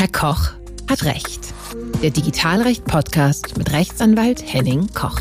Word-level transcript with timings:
Herr 0.00 0.08
Koch 0.08 0.52
hat 0.88 1.04
Recht. 1.04 1.52
Der 2.02 2.08
Digitalrecht-Podcast 2.08 3.58
mit 3.58 3.70
Rechtsanwalt 3.70 4.42
Henning 4.50 4.86
Koch. 4.94 5.20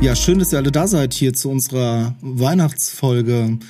Ja, 0.00 0.16
schön, 0.16 0.40
dass 0.40 0.52
ihr 0.52 0.58
alle 0.58 0.72
da 0.72 0.88
seid 0.88 1.14
hier 1.14 1.34
zu 1.34 1.50
unserer 1.50 2.16
Weihnachtsfolge. 2.20 3.60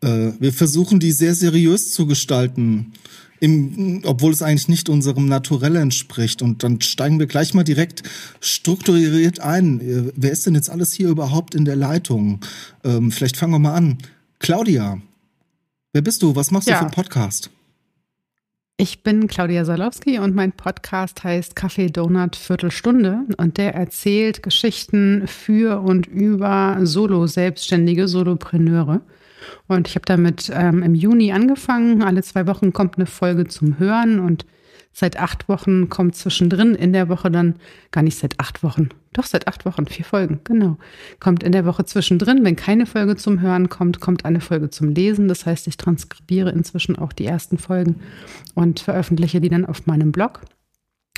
Äh, 0.00 0.32
wir 0.40 0.54
versuchen, 0.54 1.00
die 1.00 1.12
sehr 1.12 1.34
seriös 1.34 1.92
zu 1.92 2.06
gestalten, 2.06 2.94
im, 3.40 4.02
obwohl 4.04 4.32
es 4.32 4.42
eigentlich 4.42 4.68
nicht 4.68 4.88
unserem 4.88 5.26
Naturell 5.26 5.76
entspricht. 5.76 6.42
Und 6.42 6.62
dann 6.62 6.80
steigen 6.80 7.18
wir 7.18 7.26
gleich 7.26 7.54
mal 7.54 7.64
direkt 7.64 8.02
strukturiert 8.40 9.40
ein. 9.40 9.80
Äh, 9.80 10.12
wer 10.14 10.32
ist 10.32 10.46
denn 10.46 10.54
jetzt 10.54 10.70
alles 10.70 10.92
hier 10.92 11.08
überhaupt 11.08 11.54
in 11.54 11.64
der 11.64 11.76
Leitung? 11.76 12.40
Ähm, 12.84 13.10
vielleicht 13.10 13.36
fangen 13.36 13.52
wir 13.52 13.58
mal 13.58 13.74
an. 13.74 13.98
Claudia, 14.38 15.00
wer 15.92 16.02
bist 16.02 16.22
du? 16.22 16.36
Was 16.36 16.50
machst 16.50 16.68
ja. 16.68 16.74
du 16.74 16.78
für 16.78 16.84
einen 16.86 16.94
Podcast? 16.94 17.50
Ich 18.80 19.02
bin 19.02 19.26
Claudia 19.26 19.64
Salowski 19.64 20.20
und 20.20 20.36
mein 20.36 20.52
Podcast 20.52 21.24
heißt 21.24 21.56
Kaffee 21.56 21.90
Donut 21.90 22.36
Viertelstunde 22.36 23.22
und 23.36 23.58
der 23.58 23.74
erzählt 23.74 24.44
Geschichten 24.44 25.26
für 25.26 25.80
und 25.80 26.06
über 26.06 26.78
Solo-Selbstständige, 26.82 28.06
Solopreneure. 28.06 29.00
Und 29.66 29.88
ich 29.88 29.94
habe 29.94 30.06
damit 30.06 30.50
ähm, 30.52 30.82
im 30.82 30.94
Juni 30.94 31.32
angefangen. 31.32 32.02
Alle 32.02 32.22
zwei 32.22 32.46
Wochen 32.46 32.72
kommt 32.72 32.96
eine 32.96 33.06
Folge 33.06 33.46
zum 33.46 33.78
Hören 33.78 34.20
und 34.20 34.44
Seit 35.00 35.16
acht 35.16 35.48
Wochen 35.48 35.88
kommt 35.88 36.16
zwischendrin 36.16 36.74
in 36.74 36.92
der 36.92 37.08
Woche 37.08 37.30
dann, 37.30 37.54
gar 37.92 38.02
nicht 38.02 38.18
seit 38.18 38.40
acht 38.40 38.64
Wochen, 38.64 38.88
doch 39.12 39.26
seit 39.26 39.46
acht 39.46 39.64
Wochen, 39.64 39.86
vier 39.86 40.04
Folgen, 40.04 40.40
genau. 40.42 40.76
Kommt 41.20 41.44
in 41.44 41.52
der 41.52 41.64
Woche 41.64 41.84
zwischendrin, 41.84 42.44
wenn 42.44 42.56
keine 42.56 42.84
Folge 42.84 43.14
zum 43.14 43.40
Hören 43.40 43.68
kommt, 43.68 44.00
kommt 44.00 44.24
eine 44.24 44.40
Folge 44.40 44.70
zum 44.70 44.88
Lesen. 44.88 45.28
Das 45.28 45.46
heißt, 45.46 45.68
ich 45.68 45.76
transkribiere 45.76 46.50
inzwischen 46.50 46.98
auch 46.98 47.12
die 47.12 47.26
ersten 47.26 47.58
Folgen 47.58 48.00
und 48.56 48.80
veröffentliche 48.80 49.40
die 49.40 49.50
dann 49.50 49.66
auf 49.66 49.86
meinem 49.86 50.10
Blog. 50.10 50.40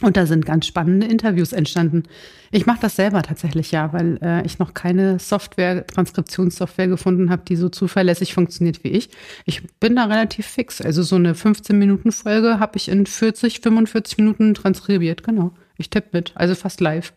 Und 0.03 0.17
da 0.17 0.25
sind 0.27 0.47
ganz 0.47 0.67
spannende 0.67 1.07
Interviews 1.07 1.53
entstanden. 1.53 2.05
Ich 2.51 2.67
mache 2.67 2.81
das 2.81 2.97
selber 2.97 3.23
tatsächlich 3.23 3.71
ja, 3.71 3.93
weil 3.93 4.19
äh, 4.23 4.45
ich 4.47 4.59
noch 4.59 4.73
keine 4.73 5.19
Software, 5.19 5.87
Transkriptionssoftware 5.87 6.89
gefunden 6.89 7.31
habe, 7.31 7.43
die 7.47 7.57
so 7.57 7.69
zuverlässig 7.69 8.33
funktioniert 8.33 8.83
wie 8.83 8.89
ich. 8.89 9.11
Ich 9.45 9.63
bin 9.79 9.97
da 9.97 10.07
relativ 10.07 10.47
fix. 10.47 10.81
Also 10.81 11.03
so 11.03 11.17
eine 11.17 11.35
15-Minuten-Folge 11.35 12.59
habe 12.59 12.77
ich 12.77 12.89
in 12.89 13.05
40, 13.05 13.61
45 13.61 14.19
Minuten 14.19 14.55
transkribiert. 14.55 15.23
Genau. 15.23 15.53
Ich 15.77 15.91
tippe 15.91 16.09
mit. 16.13 16.33
Also 16.35 16.55
fast 16.55 16.81
live. 16.81 17.13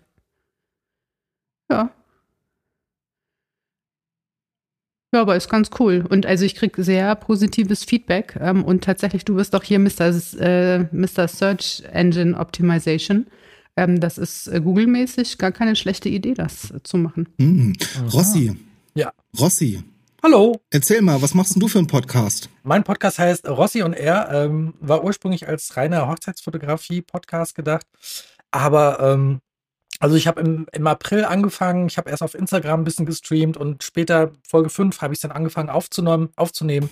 Ja. 1.72 1.90
Ja, 5.14 5.22
aber 5.22 5.36
ist 5.36 5.48
ganz 5.48 5.70
cool. 5.80 6.04
Und 6.10 6.26
also 6.26 6.44
ich 6.44 6.56
kriege 6.56 6.84
sehr 6.84 7.14
positives 7.16 7.84
Feedback. 7.84 8.36
Ähm, 8.42 8.64
und 8.64 8.84
tatsächlich, 8.84 9.24
du 9.24 9.36
bist 9.36 9.54
doch 9.54 9.62
hier 9.62 9.78
Mr. 9.78 10.12
Äh, 10.40 10.80
Mr. 10.92 11.28
Search 11.28 11.84
Engine 11.92 12.36
Optimization. 12.36 13.28
Ähm, 13.78 14.00
das 14.00 14.18
ist 14.18 14.48
äh, 14.48 14.60
Google-mäßig 14.60 15.38
gar 15.38 15.52
keine 15.52 15.76
schlechte 15.76 16.10
Idee, 16.10 16.34
das 16.34 16.72
äh, 16.72 16.82
zu 16.82 16.98
machen. 16.98 17.30
Mhm. 17.38 17.74
Rossi. 18.12 18.56
Ja. 18.96 19.14
Rossi. 19.40 19.84
Hallo. 20.24 20.60
Erzähl 20.72 21.04
mal, 21.04 21.22
was 21.22 21.36
machst 21.36 21.54
denn 21.54 21.60
du 21.60 21.68
für 21.68 21.78
einen 21.78 21.88
Podcast? 21.88 22.50
Mein 22.64 22.84
Podcast 22.84 23.20
heißt 23.20 23.48
Rossi 23.48 23.84
und 23.84 23.94
er, 23.94 24.32
ähm, 24.32 24.74
war 24.80 25.04
ursprünglich 25.04 25.48
als 25.48 25.78
reiner 25.78 26.08
Hochzeitsfotografie-Podcast 26.08 27.54
gedacht. 27.54 27.86
Aber 28.50 29.00
ähm, 29.00 29.42
also 30.04 30.18
ich 30.18 30.28
habe 30.28 30.42
im, 30.42 30.68
im 30.74 30.86
April 30.86 31.24
angefangen, 31.24 31.88
ich 31.88 31.98
habe 31.98 32.10
erst 32.10 32.24
auf 32.24 32.36
Instagram 32.36 32.82
ein 32.82 32.84
bisschen 32.84 33.06
gestreamt 33.06 33.56
und 33.56 33.84
später, 33.84 34.34
Folge 34.46 34.70
5, 34.70 35.02
habe 35.02 35.14
ich 35.14 35.22
dann 35.22 35.32
angefangen 35.32 35.70
aufzunehmen. 35.70 36.28
aufzunehmen. 36.36 36.90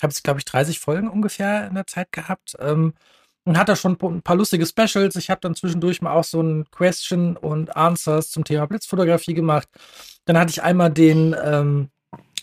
Habe 0.00 0.12
jetzt, 0.12 0.22
glaube 0.22 0.38
ich, 0.38 0.44
30 0.44 0.78
Folgen 0.78 1.08
ungefähr 1.08 1.66
in 1.66 1.74
der 1.74 1.88
Zeit 1.88 2.12
gehabt. 2.12 2.54
Ähm, 2.60 2.94
und 3.42 3.58
hatte 3.58 3.74
schon 3.74 3.98
ein 4.00 4.22
paar 4.22 4.36
lustige 4.36 4.64
Specials. 4.64 5.16
Ich 5.16 5.28
habe 5.28 5.40
dann 5.40 5.56
zwischendurch 5.56 6.02
mal 6.02 6.12
auch 6.12 6.22
so 6.22 6.40
ein 6.40 6.70
Question 6.70 7.36
und 7.36 7.74
Answers 7.76 8.30
zum 8.30 8.44
Thema 8.44 8.66
Blitzfotografie 8.66 9.34
gemacht. 9.34 9.66
Dann 10.24 10.38
hatte 10.38 10.50
ich 10.50 10.62
einmal 10.62 10.90
den 10.90 11.34
ähm, 11.42 11.90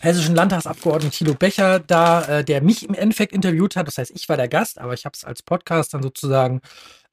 hessischen 0.02 0.34
Landtagsabgeordneten 0.34 1.12
Thilo 1.12 1.32
Becher 1.32 1.78
da, 1.78 2.40
äh, 2.40 2.44
der 2.44 2.62
mich 2.62 2.86
im 2.86 2.92
Endeffekt 2.92 3.32
interviewt 3.32 3.74
hat. 3.74 3.86
Das 3.86 3.96
heißt, 3.96 4.10
ich 4.14 4.28
war 4.28 4.36
der 4.36 4.48
Gast, 4.48 4.78
aber 4.78 4.92
ich 4.92 5.06
habe 5.06 5.14
es 5.16 5.24
als 5.24 5.42
Podcast 5.42 5.94
dann 5.94 6.02
sozusagen 6.02 6.60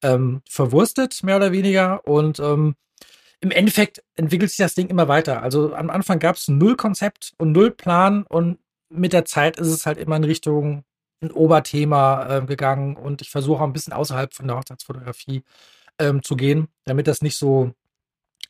ähm, 0.04 0.42
verwurstet, 0.50 1.24
mehr 1.24 1.38
oder 1.38 1.54
weniger. 1.54 2.06
Und 2.06 2.40
ähm, 2.40 2.76
im 3.40 3.52
Endeffekt 3.52 4.04
entwickelt 4.16 4.50
sich 4.50 4.58
das 4.58 4.76
Ding 4.76 4.88
immer 4.88 5.08
weiter. 5.08 5.44
Also 5.44 5.74
am 5.76 5.90
Anfang 5.90 6.20
gab 6.20 6.38
es 6.38 6.48
null 6.48 6.76
Konzept 6.76 7.34
und 7.38 7.52
null 7.52 7.72
Plan 7.72 8.24
und 8.24 8.60
mit 8.90 9.14
der 9.14 9.26
Zeit 9.26 9.58
ist 9.58 9.68
es 9.68 9.86
halt 9.86 9.98
immer 9.98 10.16
in 10.16 10.24
Richtung 10.24 10.84
ein 11.22 11.32
Oberthema 11.32 12.38
äh, 12.38 12.46
gegangen 12.46 12.96
und 12.96 13.22
ich 13.22 13.30
versuche 13.30 13.62
auch 13.62 13.68
ein 13.68 13.74
bisschen 13.74 13.94
außerhalb 13.94 14.34
von 14.34 14.48
der 14.48 14.58
Hochzeitsfotografie 14.58 15.44
ähm, 16.00 16.24
zu 16.24 16.36
gehen, 16.36 16.68
damit 16.86 17.08
das 17.08 17.22
nicht 17.22 17.38
so 17.38 17.74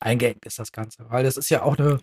eingeengt 0.00 0.44
ist, 0.46 0.58
das 0.58 0.72
Ganze. 0.72 1.06
Weil 1.08 1.24
das 1.24 1.36
ist 1.36 1.50
ja 1.50 1.62
auch 1.62 1.78
eine 1.78 2.00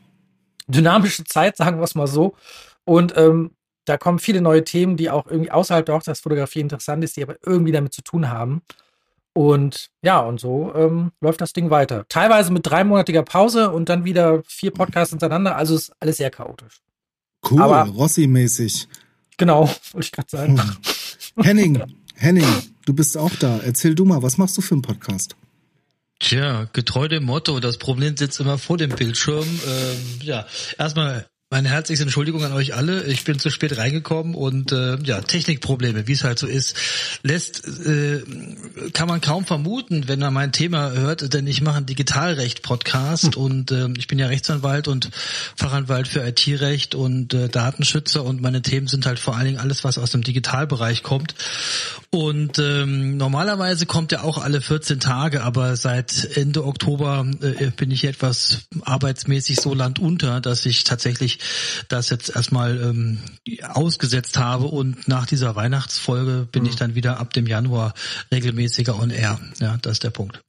dynamische 0.67 1.23
Zeit, 1.23 1.57
sagen 1.57 1.77
wir 1.77 1.83
es 1.83 1.95
mal 1.95 2.07
so. 2.07 2.35
Und 2.83 3.15
ähm, 3.17 3.55
da 3.85 3.97
kommen 3.97 4.19
viele 4.19 4.41
neue 4.41 4.63
Themen, 4.63 4.97
die 4.97 5.11
auch 5.11 5.27
irgendwie 5.27 5.51
außerhalb 5.51 5.85
der 5.85 5.95
Hochzeitsfotografie 5.95 6.61
interessant 6.61 7.03
ist, 7.03 7.17
die 7.17 7.23
aber 7.23 7.35
irgendwie 7.45 7.71
damit 7.71 7.93
zu 7.93 8.01
tun 8.01 8.29
haben. 8.29 8.63
Und 9.37 9.89
ja, 10.01 10.21
und 10.21 10.39
so 10.39 10.73
ähm, 10.73 11.11
läuft 11.19 11.41
das 11.41 11.51
Ding 11.51 11.69
weiter. 11.69 12.05
Teilweise 12.07 12.53
mit 12.53 12.65
dreimonatiger 12.65 13.21
Pause 13.21 13.69
und 13.69 13.89
dann 13.89 14.05
wieder 14.05 14.41
vier 14.47 14.71
Podcasts 14.71 15.09
hintereinander. 15.09 15.57
Also 15.57 15.75
ist 15.75 15.91
alles 15.99 16.17
sehr 16.17 16.31
chaotisch. 16.31 16.81
Cool, 17.51 17.61
Rossi-mäßig. 17.61 18.87
Genau, 19.35 19.63
wollte 19.91 20.05
ich 20.05 20.11
gerade 20.13 20.29
sagen. 20.29 20.61
Hm. 20.61 21.43
Henning, 21.43 21.83
Henning, 22.15 22.47
du 22.85 22.93
bist 22.93 23.17
auch 23.17 23.35
da. 23.35 23.59
Erzähl 23.59 23.93
du 23.93 24.05
mal, 24.05 24.23
was 24.23 24.37
machst 24.37 24.57
du 24.57 24.61
für 24.61 24.75
einen 24.75 24.81
Podcast? 24.81 25.35
Tja, 26.19 26.69
getreu 26.71 27.09
dem 27.09 27.25
Motto, 27.25 27.59
das 27.59 27.77
Problem 27.77 28.15
sitzt 28.15 28.39
immer 28.39 28.57
vor 28.57 28.77
dem 28.77 28.91
Bildschirm. 28.91 29.43
Ähm, 29.43 29.97
ja, 30.21 30.45
erstmal 30.77 31.27
meine 31.51 31.69
herzlichste 31.69 32.03
Entschuldigung 32.03 32.43
an 32.43 32.53
euch 32.53 32.73
alle. 32.73 33.03
Ich 33.03 33.23
bin 33.23 33.37
zu 33.37 33.51
spät 33.51 33.77
reingekommen 33.77 34.33
und 34.33 34.71
äh, 34.71 34.97
ja, 35.03 35.21
Technikprobleme, 35.21 36.07
wie 36.07 36.13
es 36.13 36.23
halt 36.23 36.39
so 36.39 36.47
ist, 36.47 36.75
lässt 37.21 37.67
äh, 37.85 38.23
kann 38.93 39.07
man 39.07 39.21
kaum 39.21 39.45
vermuten, 39.45 40.07
wenn 40.07 40.19
man 40.19 40.33
mein 40.33 40.51
Thema 40.51 40.91
hört, 40.91 41.33
denn 41.35 41.45
ich 41.45 41.61
mache 41.61 41.77
einen 41.77 41.85
Digitalrecht-Podcast 41.85 43.35
hm. 43.35 43.41
und 43.41 43.71
äh, 43.71 43.89
ich 43.95 44.07
bin 44.07 44.17
ja 44.17 44.25
Rechtsanwalt 44.25 44.87
und 44.87 45.11
Fachanwalt 45.55 46.07
für 46.07 46.27
IT-Recht 46.27 46.95
und 46.95 47.35
äh, 47.35 47.47
Datenschützer 47.47 48.23
und 48.23 48.41
meine 48.41 48.63
Themen 48.63 48.87
sind 48.87 49.05
halt 49.05 49.19
vor 49.19 49.35
allen 49.35 49.45
Dingen 49.45 49.59
alles, 49.59 49.83
was 49.83 49.99
aus 49.99 50.09
dem 50.09 50.23
Digitalbereich 50.23 51.03
kommt. 51.03 51.35
Und 52.09 52.59
ähm, 52.59 53.17
normalerweise 53.17 53.85
kommt 53.85 54.11
er 54.13 54.23
auch 54.23 54.39
alle 54.39 54.61
14 54.61 54.99
Tage, 54.99 55.43
aber 55.43 55.75
seit 55.75 56.37
Ende 56.37 56.65
Oktober 56.65 57.25
äh, 57.41 57.71
bin 57.71 57.91
ich 57.91 58.05
etwas 58.05 58.61
arbeitsmäßig 58.81 59.57
so 59.57 59.73
landunter, 59.73 60.41
dass 60.41 60.65
ich 60.65 60.85
tatsächlich 60.85 61.39
das 61.89 62.09
jetzt 62.09 62.35
erstmal 62.35 62.77
ähm, 62.81 63.19
ausgesetzt 63.67 64.37
habe 64.37 64.65
und 64.65 65.07
nach 65.07 65.25
dieser 65.25 65.55
Weihnachtsfolge 65.55 66.47
bin 66.51 66.63
mhm. 66.63 66.69
ich 66.69 66.75
dann 66.75 66.95
wieder 66.95 67.19
ab 67.19 67.33
dem 67.33 67.47
Januar 67.47 67.93
regelmäßiger 68.31 68.99
on 68.99 69.09
air. 69.09 69.39
Ja, 69.59 69.77
das 69.81 69.93
ist 69.93 70.03
der 70.03 70.09
Punkt. 70.09 70.41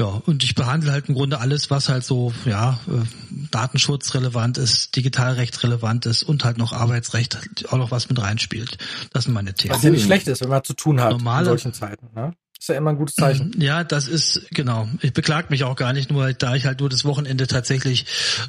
Ja, 0.00 0.06
und 0.06 0.42
ich 0.42 0.54
behandle 0.54 0.90
halt 0.90 1.08
im 1.08 1.14
Grunde 1.14 1.38
alles, 1.38 1.70
was 1.70 1.88
halt 1.88 2.02
so, 2.02 2.32
ja, 2.46 2.80
äh, 2.88 3.04
Datenschutz 3.50 4.14
relevant 4.14 4.56
ist, 4.56 4.96
Digitalrecht 4.96 5.62
relevant 5.62 6.06
ist 6.06 6.22
und 6.22 6.44
halt 6.44 6.56
noch 6.56 6.72
Arbeitsrecht 6.72 7.38
auch 7.70 7.76
noch 7.76 7.90
was 7.90 8.08
mit 8.08 8.20
reinspielt. 8.20 8.78
Das 9.12 9.24
sind 9.24 9.34
meine 9.34 9.52
Themen. 9.52 9.74
Was 9.74 9.82
ja 9.82 9.90
nicht 9.90 10.04
schlecht 10.04 10.28
ist, 10.28 10.40
wenn 10.40 10.48
man 10.48 10.64
zu 10.64 10.74
tun 10.74 11.00
hat 11.00 11.10
Normale, 11.10 11.40
in 11.40 11.44
solchen 11.50 11.74
Zeiten. 11.74 12.08
Ne? 12.14 12.32
Ist 12.62 12.68
ja 12.68 12.76
immer 12.76 12.90
ein 12.90 12.96
gutes 12.96 13.16
Zeichen. 13.16 13.52
Ja, 13.58 13.82
das 13.82 14.06
ist, 14.06 14.46
genau. 14.52 14.88
Ich 15.00 15.12
beklag 15.12 15.50
mich 15.50 15.64
auch 15.64 15.74
gar 15.74 15.92
nicht, 15.92 16.12
nur 16.12 16.32
da 16.32 16.54
ich 16.54 16.64
halt 16.64 16.78
nur 16.78 16.88
das 16.88 17.04
Wochenende 17.04 17.48
tatsächlich 17.48 18.06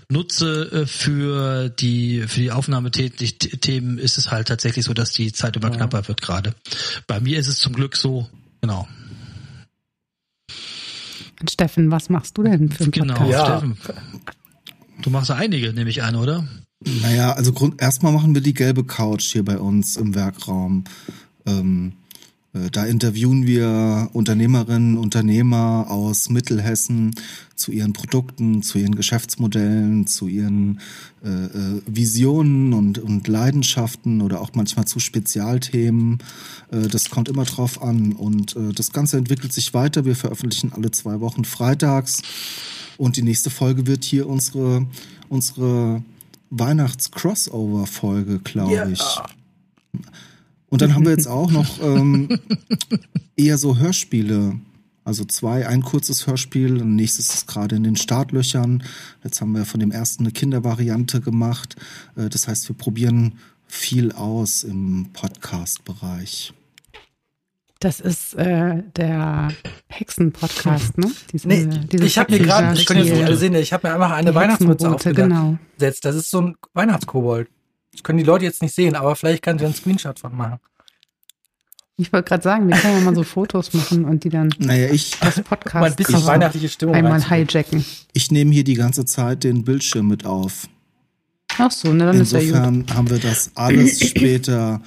nutze 0.07 0.83
äh, 0.83 0.85
für 0.85 1.69
die, 1.69 2.21
für 2.27 2.39
die 2.39 2.51
Aufnahmethemen, 2.51 3.97
ist 3.97 4.19
es 4.19 4.29
halt 4.29 4.49
tatsächlich 4.49 4.85
so, 4.85 4.93
dass 4.93 5.13
die 5.13 5.31
Zeit 5.31 5.55
immer 5.55 5.71
ja. 5.71 5.77
knapper 5.77 6.07
wird 6.07 6.21
gerade. 6.21 6.53
Bei 7.07 7.19
mir 7.19 7.39
ist 7.39 7.47
es 7.47 7.57
zum 7.57 7.73
Glück 7.73 7.97
so, 7.97 8.29
genau. 8.61 8.87
Steffen, 11.49 11.89
was 11.89 12.09
machst 12.09 12.37
du 12.37 12.43
denn 12.43 12.69
für 12.69 12.83
einen 12.83 12.91
genau, 12.91 13.15
Podcast? 13.15 13.31
Ja. 13.31 13.57
Steffen. 13.57 13.77
Du 15.01 15.09
machst 15.09 15.31
einige, 15.31 15.73
nehme 15.73 15.89
ich 15.89 16.03
an, 16.03 16.15
oder? 16.17 16.47
Naja, 17.01 17.33
also 17.33 17.51
Grund, 17.51 17.81
erstmal 17.81 18.11
machen 18.11 18.35
wir 18.35 18.41
die 18.41 18.53
gelbe 18.53 18.83
Couch 18.83 19.23
hier 19.23 19.43
bei 19.43 19.57
uns 19.57 19.97
im 19.97 20.13
Werkraum. 20.13 20.83
Ähm, 21.47 21.93
äh, 21.93 22.02
da 22.71 22.85
interviewen 22.85 23.47
wir 23.47 24.09
Unternehmerinnen, 24.13 24.97
Unternehmer 24.97 25.87
aus 25.89 26.29
Mittelhessen 26.29 27.15
zu 27.55 27.71
ihren 27.71 27.93
Produkten, 27.93 28.61
zu 28.61 28.77
ihren 28.77 28.93
Geschäftsmodellen, 28.95 30.05
zu 30.05 30.27
ihren 30.27 30.79
äh, 31.23 31.29
äh, 31.29 31.81
Visionen 31.87 32.73
und, 32.73 32.99
und 32.99 33.27
Leidenschaften 33.27 34.21
oder 34.21 34.41
auch 34.41 34.51
manchmal 34.53 34.85
zu 34.85 34.99
Spezialthemen. 34.99 36.19
Äh, 36.71 36.87
das 36.89 37.09
kommt 37.09 37.29
immer 37.29 37.45
drauf 37.45 37.81
an. 37.81 38.13
Und 38.13 38.55
äh, 38.55 38.73
das 38.73 38.91
Ganze 38.91 39.17
entwickelt 39.17 39.53
sich 39.53 39.73
weiter. 39.73 40.05
Wir 40.05 40.15
veröffentlichen 40.15 40.73
alle 40.73 40.91
zwei 40.91 41.21
Wochen 41.21 41.45
freitags. 41.45 42.21
Und 42.97 43.17
die 43.17 43.23
nächste 43.23 43.49
Folge 43.49 43.87
wird 43.87 44.03
hier 44.03 44.27
unsere, 44.27 44.85
unsere 45.29 46.03
Weihnachts-Crossover-Folge, 46.49 48.39
glaube 48.39 48.73
yeah. 48.73 48.93
Und 50.73 50.81
dann 50.81 50.95
haben 50.95 51.05
wir 51.05 51.11
jetzt 51.11 51.27
auch 51.39 51.51
noch 51.51 51.79
ähm, 51.83 52.39
eher 53.35 53.59
so 53.59 53.77
Hörspiele. 53.77 54.55
Also 55.03 55.23
zwei, 55.23 55.67
ein 55.67 55.83
kurzes 55.83 56.25
Hörspiel, 56.25 56.81
ein 56.81 56.95
nächstes 56.95 57.31
ist 57.31 57.47
gerade 57.47 57.75
in 57.75 57.83
den 57.83 57.95
Startlöchern. 57.95 58.81
Jetzt 59.23 59.39
haben 59.39 59.51
wir 59.51 59.65
von 59.65 59.79
dem 59.79 59.91
ersten 59.91 60.23
eine 60.23 60.31
Kindervariante 60.31 61.21
gemacht. 61.21 61.75
Äh, 62.15 62.29
das 62.29 62.47
heißt, 62.47 62.67
wir 62.69 62.75
probieren 62.75 63.33
viel 63.67 64.13
aus 64.13 64.63
im 64.63 65.09
Podcast-Bereich. 65.13 66.53
Das 67.79 67.99
ist 67.99 68.33
äh, 68.33 68.81
der 68.95 69.49
Hexen-Podcast, 69.89 70.97
ne? 70.97 71.11
Diese, 71.31 71.47
nee, 71.47 71.67
diese 71.91 72.05
ich 72.05 72.17
habe 72.17 72.31
mir 72.31 72.39
gerade, 72.39 72.79
ich 72.79 72.87
kann 72.87 72.97
jetzt 72.97 73.11
nicht 73.11 73.23
alle 73.23 73.37
sehen, 73.37 73.53
ich 73.53 73.73
habe 73.73 73.87
mir 73.87 73.93
einfach 73.93 74.09
eine 74.09 74.33
Weihnachtsmütze 74.33 74.89
aufgesetzt. 74.89 75.17
Genau. 75.17 75.59
Das 75.77 76.15
ist 76.15 76.31
so 76.31 76.41
ein 76.41 76.55
Weihnachtskobold. 76.73 77.47
Das 77.93 78.03
können 78.03 78.17
die 78.17 78.25
Leute 78.25 78.43
jetzt 78.43 78.61
nicht 78.61 78.75
sehen, 78.75 78.95
aber 78.95 79.15
vielleicht 79.15 79.41
kann 79.41 79.55
ich 79.55 79.63
einen 79.63 79.73
Screenshot 79.73 80.19
von 80.19 80.35
machen. 80.35 80.59
Ich 81.95 82.11
wollte 82.11 82.27
gerade 82.27 82.43
sagen, 82.43 82.67
wir 82.67 82.75
können 82.75 82.97
ja 82.97 83.01
mal 83.01 83.15
so 83.15 83.23
Fotos 83.23 83.71
machen 83.73 84.05
und 84.05 84.23
die 84.23 84.29
dann 84.29 84.51
naja, 84.57 84.89
ich, 84.91 85.11
das 85.19 85.39
Podcast 85.41 85.75
mal 85.75 85.91
ein 85.91 85.95
bisschen 85.95 86.25
weihnachtliche 86.25 86.67
Stimmung 86.67 86.95
einmal 86.95 87.23
hijacken. 87.23 87.85
Ich 88.13 88.31
nehme 88.31 88.51
hier 88.51 88.63
die 88.63 88.73
ganze 88.73 89.05
Zeit 89.05 89.43
den 89.43 89.63
Bildschirm 89.63 90.07
mit 90.07 90.25
auf. 90.25 90.67
Ach 91.59 91.71
so, 91.71 91.93
ne, 91.93 92.07
dann 92.07 92.17
Insofern 92.17 92.45
ist 92.45 92.51
ja 92.51 92.69
gut. 92.69 92.93
haben 92.95 93.09
wir 93.11 93.19
das 93.19 93.51
alles 93.53 93.99
später 94.09 94.81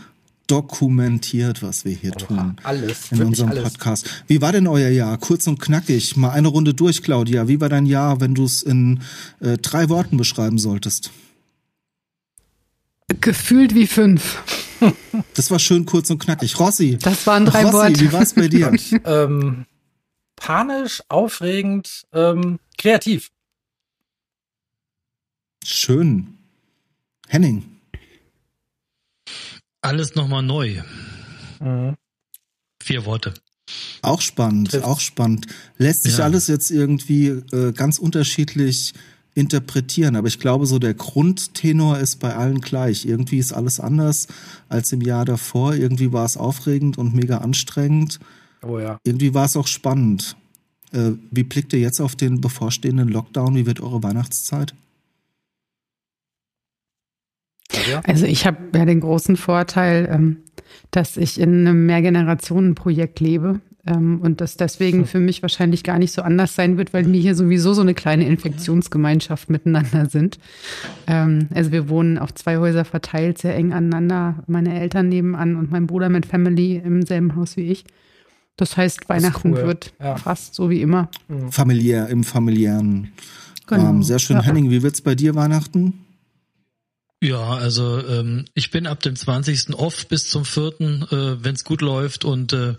dokumentiert, 0.49 1.63
was 1.63 1.85
wir 1.85 1.93
hier 1.93 2.13
tun. 2.13 2.57
Alles. 2.65 3.13
In 3.13 3.23
unserem 3.23 3.51
alles. 3.51 3.65
Podcast. 3.65 4.25
Wie 4.27 4.41
war 4.41 4.51
denn 4.53 4.67
euer 4.67 4.89
Jahr? 4.89 5.17
Kurz 5.19 5.47
und 5.47 5.61
knackig. 5.61 6.17
Mal 6.17 6.31
eine 6.31 6.49
Runde 6.49 6.75
durch, 6.75 7.03
Claudia. 7.03 7.47
Wie 7.47 7.61
war 7.61 7.69
dein 7.69 7.87
Jahr, 7.87 8.21
wenn 8.21 8.35
du 8.35 8.45
es 8.45 8.63
in 8.63 9.01
äh, 9.41 9.59
drei 9.59 9.89
Worten 9.89 10.17
beschreiben 10.17 10.59
solltest? 10.59 11.11
Gefühlt 13.09 13.75
wie 13.75 13.87
fünf. 13.87 14.43
Das 15.35 15.51
war 15.51 15.59
schön 15.59 15.87
kurz 15.87 16.11
und 16.11 16.19
knackig. 16.19 16.59
Rossi. 16.59 16.99
Das 17.01 17.27
waren 17.27 17.47
drei 17.47 17.63
Rossi, 17.63 17.75
Worte. 17.75 18.01
Wie 18.01 18.13
war 18.13 18.23
es 18.23 18.35
bei 18.35 18.49
dir? 18.49 18.73
ähm, 19.05 19.67
panisch, 20.35 21.03
aufregend, 21.09 22.07
ähm, 22.13 22.59
kreativ. 22.77 23.31
Schön. 25.65 26.39
Henning. 27.29 27.81
Alles 29.81 30.15
nochmal 30.15 30.43
neu. 30.43 30.83
Mhm. 31.61 31.97
Vier 32.83 33.05
Worte. 33.05 33.35
Auch 34.03 34.21
spannend, 34.21 34.71
Trifft. 34.71 34.85
auch 34.85 35.01
spannend. 35.01 35.47
Lässt 35.77 36.05
sich 36.05 36.19
ja. 36.19 36.25
alles 36.25 36.47
jetzt 36.47 36.71
irgendwie 36.71 37.29
äh, 37.29 37.73
ganz 37.73 37.99
unterschiedlich 37.99 38.95
interpretieren, 39.37 40.17
aber 40.17 40.29
ich 40.29 40.41
glaube, 40.41 40.67
so 40.67 40.79
der 40.79 40.95
Grundtenor 40.95 41.99
ist 41.99 42.17
bei 42.17 42.35
allen 42.35 42.63
gleich. 42.63 43.05
Irgendwie 43.05 43.39
ist 43.39 43.53
alles 43.53 43.79
anders 43.81 44.29
als 44.71 44.93
im 44.93 45.03
Jahr 45.03 45.27
davor. 45.27 45.75
Irgendwie 45.75 46.13
war 46.13 46.25
es 46.25 46.39
aufregend 46.39 46.97
und 46.97 47.15
mega 47.15 47.39
anstrengend. 47.39 48.19
Oh 48.63 48.79
ja. 48.79 48.99
Irgendwie 49.05 49.35
war 49.35 49.45
es 49.45 49.57
auch 49.57 49.67
spannend. 49.67 50.37
Äh, 50.93 51.13
wie 51.31 51.43
blickt 51.43 51.75
ihr 51.75 51.81
jetzt 51.81 52.01
auf 52.01 52.17
den 52.17 52.41
bevorstehenden 52.41 53.09
Lockdown? 53.09 53.55
Wie 53.55 53.67
wird 53.67 53.81
eure 53.81 54.03
Weihnachtszeit? 54.03 54.75
Also 58.05 58.25
ich 58.25 58.47
habe 58.47 58.59
ja 58.75 58.87
den 58.87 59.01
großen 59.01 59.37
Vorteil, 59.37 60.09
ähm, 60.11 60.39
dass 60.91 61.19
ich 61.19 61.39
in 61.39 61.67
einem 61.67 61.85
Mehrgenerationenprojekt 61.85 63.21
lebe 63.21 63.61
und 63.95 64.41
das 64.41 64.57
deswegen 64.57 65.07
für 65.07 65.21
mich 65.21 65.43
wahrscheinlich 65.43 65.85
gar 65.85 65.99
nicht 65.99 66.13
so 66.13 66.23
anders 66.23 66.55
sein 66.55 66.77
wird, 66.77 66.93
weil 66.93 67.11
wir 67.11 67.21
hier 67.21 67.35
sowieso 67.35 67.73
so 67.73 67.83
eine 67.83 67.95
kleine 67.95 68.27
Infektionsgemeinschaft 68.27 69.49
miteinander 69.49 70.07
sind. 70.07 70.39
Ähm, 71.07 71.49
also 71.55 71.71
wir 71.71 71.89
wohnen 71.89 72.19
auf 72.19 72.35
zwei 72.35 72.57
Häuser 72.59 72.85
verteilt, 72.85 73.39
sehr 73.39 73.55
eng 73.55 73.73
aneinander. 73.73 74.43
Meine 74.47 74.79
Eltern 74.79 75.09
nebenan 75.09 75.57
und 75.57 75.71
mein 75.71 75.87
Bruder 75.87 76.09
mit 76.09 76.27
Family 76.27 76.77
im 76.85 77.07
selben 77.07 77.37
Haus 77.37 77.57
wie 77.57 77.71
ich. 77.71 77.85
Das 78.57 78.77
heißt, 78.77 79.09
Weihnachten 79.09 79.53
cool. 79.53 79.67
wird 79.67 79.93
ja. 80.01 80.17
fast 80.17 80.55
so 80.55 80.71
wie 80.71 80.81
immer. 80.81 81.11
Familiär, 81.51 82.09
im 82.09 82.25
familiären 82.25 83.13
genau. 83.67 83.83
Rahmen. 83.83 84.03
Sehr 84.03 84.19
schön. 84.19 84.37
Ja. 84.37 84.43
Henning, 84.43 84.71
wie 84.71 84.83
wird's 84.83 85.03
bei 85.03 85.15
dir 85.15 85.35
Weihnachten? 85.35 86.06
Ja, 87.23 87.55
also 87.55 88.07
ähm, 88.07 88.45
ich 88.53 88.71
bin 88.71 88.87
ab 88.87 89.01
dem 89.01 89.17
20. 89.17 89.75
off 89.75 90.07
bis 90.07 90.29
zum 90.29 90.45
4., 90.45 90.81
äh, 90.81 91.43
wenn 91.43 91.55
es 91.55 91.65
gut 91.65 91.81
läuft 91.81 92.27
und 92.27 92.53
äh, 92.53 92.75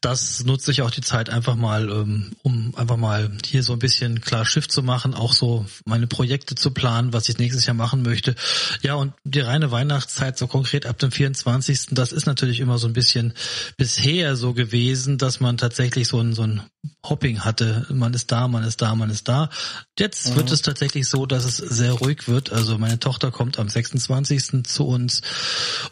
das 0.00 0.44
nutze 0.44 0.72
ich 0.72 0.82
auch 0.82 0.90
die 0.90 1.00
Zeit 1.00 1.30
einfach 1.30 1.54
mal, 1.54 1.88
ähm, 1.88 2.32
um 2.42 2.74
einfach 2.74 2.96
mal 2.96 3.30
hier 3.46 3.62
so 3.62 3.74
ein 3.74 3.78
bisschen 3.78 4.20
klar 4.20 4.44
Schiff 4.44 4.66
zu 4.66 4.82
machen, 4.82 5.14
auch 5.14 5.32
so 5.32 5.64
meine 5.84 6.08
Projekte 6.08 6.56
zu 6.56 6.72
planen, 6.72 7.12
was 7.12 7.28
ich 7.28 7.38
nächstes 7.38 7.66
Jahr 7.66 7.74
machen 7.74 8.02
möchte. 8.02 8.34
Ja, 8.82 8.94
und 8.94 9.12
die 9.22 9.40
reine 9.40 9.70
Weihnachtszeit, 9.70 10.36
so 10.36 10.48
konkret 10.48 10.84
ab 10.84 10.98
dem 10.98 11.12
24., 11.12 11.86
das 11.92 12.10
ist 12.10 12.26
natürlich 12.26 12.58
immer 12.58 12.78
so 12.78 12.88
ein 12.88 12.94
bisschen 12.94 13.32
bisher 13.76 14.34
so 14.34 14.54
gewesen, 14.54 15.18
dass 15.18 15.38
man 15.38 15.56
tatsächlich 15.56 16.08
so 16.08 16.18
ein, 16.18 16.34
so 16.34 16.42
ein 16.42 16.62
Hopping 17.06 17.40
hatte. 17.40 17.86
Man 17.90 18.12
ist 18.12 18.32
da, 18.32 18.48
man 18.48 18.64
ist 18.64 18.82
da, 18.82 18.94
man 18.94 19.10
ist 19.10 19.28
da. 19.28 19.50
Jetzt 19.98 20.30
mhm. 20.30 20.36
wird 20.36 20.50
es 20.50 20.62
tatsächlich 20.62 21.08
so, 21.08 21.26
dass 21.26 21.44
es 21.44 21.56
sehr 21.56 21.92
ruhig 21.92 22.26
wird. 22.26 22.52
Also 22.52 22.76
meine 22.76 22.98
Tochter 22.98 23.30
kommt 23.30 23.58
am 23.58 23.68
am 23.68 23.70
26. 23.70 24.64
zu 24.64 24.86
uns 24.86 25.20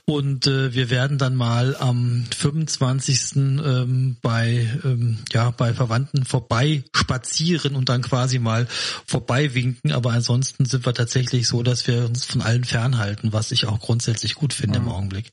und 0.06 0.46
äh, 0.46 0.74
wir 0.74 0.90
werden 0.90 1.18
dann 1.18 1.36
mal 1.36 1.76
am 1.76 2.24
25. 2.34 3.36
Ähm, 3.36 4.16
bei 4.22 4.68
ähm, 4.84 5.18
ja 5.32 5.50
bei 5.50 5.74
Verwandten 5.74 6.24
vorbei 6.24 6.84
spazieren 6.94 7.76
und 7.76 7.88
dann 7.88 8.02
quasi 8.02 8.38
mal 8.38 8.66
vorbei 9.06 9.54
winken. 9.54 9.92
Aber 9.92 10.12
ansonsten 10.12 10.64
sind 10.64 10.86
wir 10.86 10.94
tatsächlich 10.94 11.46
so, 11.46 11.62
dass 11.62 11.86
wir 11.86 12.06
uns 12.06 12.24
von 12.24 12.40
allen 12.40 12.64
fernhalten, 12.64 13.32
was 13.32 13.52
ich 13.52 13.66
auch 13.66 13.80
grundsätzlich 13.80 14.34
gut 14.34 14.54
finde 14.54 14.80
mhm. 14.80 14.86
im 14.86 14.92
Augenblick. 14.92 15.30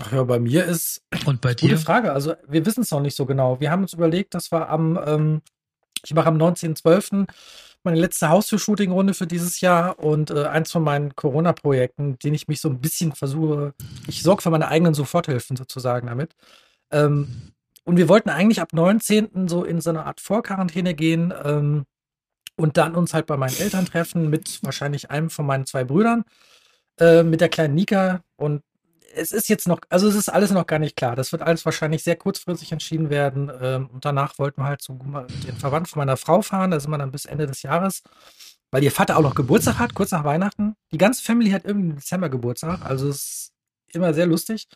Ach 0.00 0.12
ja, 0.12 0.22
bei 0.24 0.38
mir 0.38 0.64
ist 0.64 1.02
und 1.24 1.40
bei 1.40 1.54
dir? 1.54 1.70
Gute 1.70 1.80
Frage. 1.80 2.12
Also 2.12 2.34
wir 2.46 2.66
wissen 2.66 2.82
es 2.82 2.90
noch 2.90 3.00
nicht 3.00 3.16
so 3.16 3.24
genau. 3.26 3.60
Wir 3.60 3.70
haben 3.70 3.82
uns 3.82 3.94
überlegt, 3.94 4.34
dass 4.34 4.52
wir 4.52 4.68
am 4.68 4.98
ähm, 5.04 5.42
ich 6.06 6.14
mache 6.14 6.28
am 6.28 6.36
19.12 6.36 7.26
meine 7.82 8.00
letzte 8.00 8.28
Haustür-Shooting-Runde 8.28 9.14
für 9.14 9.26
dieses 9.26 9.60
Jahr 9.60 9.98
und 9.98 10.30
äh, 10.30 10.44
eins 10.46 10.72
von 10.72 10.82
meinen 10.82 11.14
Corona-Projekten, 11.14 12.18
den 12.18 12.34
ich 12.34 12.48
mich 12.48 12.60
so 12.60 12.68
ein 12.68 12.80
bisschen 12.80 13.12
versuche, 13.12 13.74
ich 14.08 14.22
sorge 14.22 14.42
für 14.42 14.50
meine 14.50 14.68
eigenen 14.68 14.94
Soforthilfen 14.94 15.56
sozusagen 15.56 16.08
damit. 16.08 16.34
Ähm, 16.90 17.52
und 17.84 17.96
wir 17.96 18.08
wollten 18.08 18.30
eigentlich 18.30 18.60
ab 18.60 18.72
19. 18.72 19.48
so 19.48 19.64
in 19.64 19.80
so 19.80 19.90
eine 19.90 20.04
Art 20.04 20.20
Vorquarantäne 20.20 20.94
gehen 20.94 21.32
ähm, 21.44 21.84
und 22.56 22.76
dann 22.76 22.96
uns 22.96 23.14
halt 23.14 23.26
bei 23.26 23.36
meinen 23.36 23.56
Eltern 23.56 23.86
treffen 23.86 24.30
mit 24.30 24.62
wahrscheinlich 24.64 25.10
einem 25.10 25.30
von 25.30 25.46
meinen 25.46 25.66
zwei 25.66 25.84
Brüdern, 25.84 26.24
äh, 26.98 27.22
mit 27.22 27.40
der 27.40 27.48
kleinen 27.48 27.76
Nika 27.76 28.22
und 28.36 28.62
es 29.16 29.32
ist 29.32 29.48
jetzt 29.48 29.66
noch, 29.66 29.80
also 29.88 30.08
es 30.08 30.14
ist 30.14 30.28
alles 30.28 30.50
noch 30.50 30.66
gar 30.66 30.78
nicht 30.78 30.96
klar. 30.96 31.16
Das 31.16 31.32
wird 31.32 31.42
alles 31.42 31.64
wahrscheinlich 31.64 32.02
sehr 32.02 32.16
kurzfristig 32.16 32.72
entschieden 32.72 33.10
werden. 33.10 33.50
Ähm, 33.60 33.88
und 33.92 34.04
danach 34.04 34.38
wollten 34.38 34.60
wir 34.60 34.66
halt 34.66 34.82
so 34.82 34.94
den 34.94 35.56
Verwandten 35.56 35.90
von 35.90 36.00
meiner 36.00 36.16
Frau 36.16 36.42
fahren. 36.42 36.70
Da 36.70 36.80
sind 36.80 36.90
wir 36.90 36.98
dann 36.98 37.12
bis 37.12 37.24
Ende 37.24 37.46
des 37.46 37.62
Jahres, 37.62 38.02
weil 38.70 38.84
ihr 38.84 38.92
Vater 38.92 39.16
auch 39.16 39.22
noch 39.22 39.34
Geburtstag 39.34 39.78
hat, 39.78 39.94
kurz 39.94 40.10
nach 40.10 40.24
Weihnachten. 40.24 40.76
Die 40.92 40.98
ganze 40.98 41.22
Family 41.22 41.50
hat 41.50 41.64
irgendwie 41.64 41.90
im 41.90 41.96
Dezember 41.96 42.28
Geburtstag. 42.28 42.84
Also 42.84 43.08
es 43.08 43.16
ist 43.16 43.52
immer 43.94 44.14
sehr 44.14 44.26
lustig. 44.26 44.68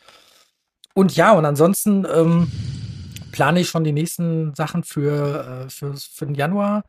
Und 0.93 1.15
ja, 1.15 1.31
und 1.31 1.45
ansonsten 1.45 2.05
ähm, 2.11 2.51
plane 3.31 3.61
ich 3.61 3.69
schon 3.69 3.83
die 3.83 3.93
nächsten 3.93 4.53
Sachen 4.55 4.83
für, 4.83 5.65
äh, 5.65 5.69
für, 5.69 5.95
für 5.95 6.25
den 6.25 6.35
Januar. 6.35 6.83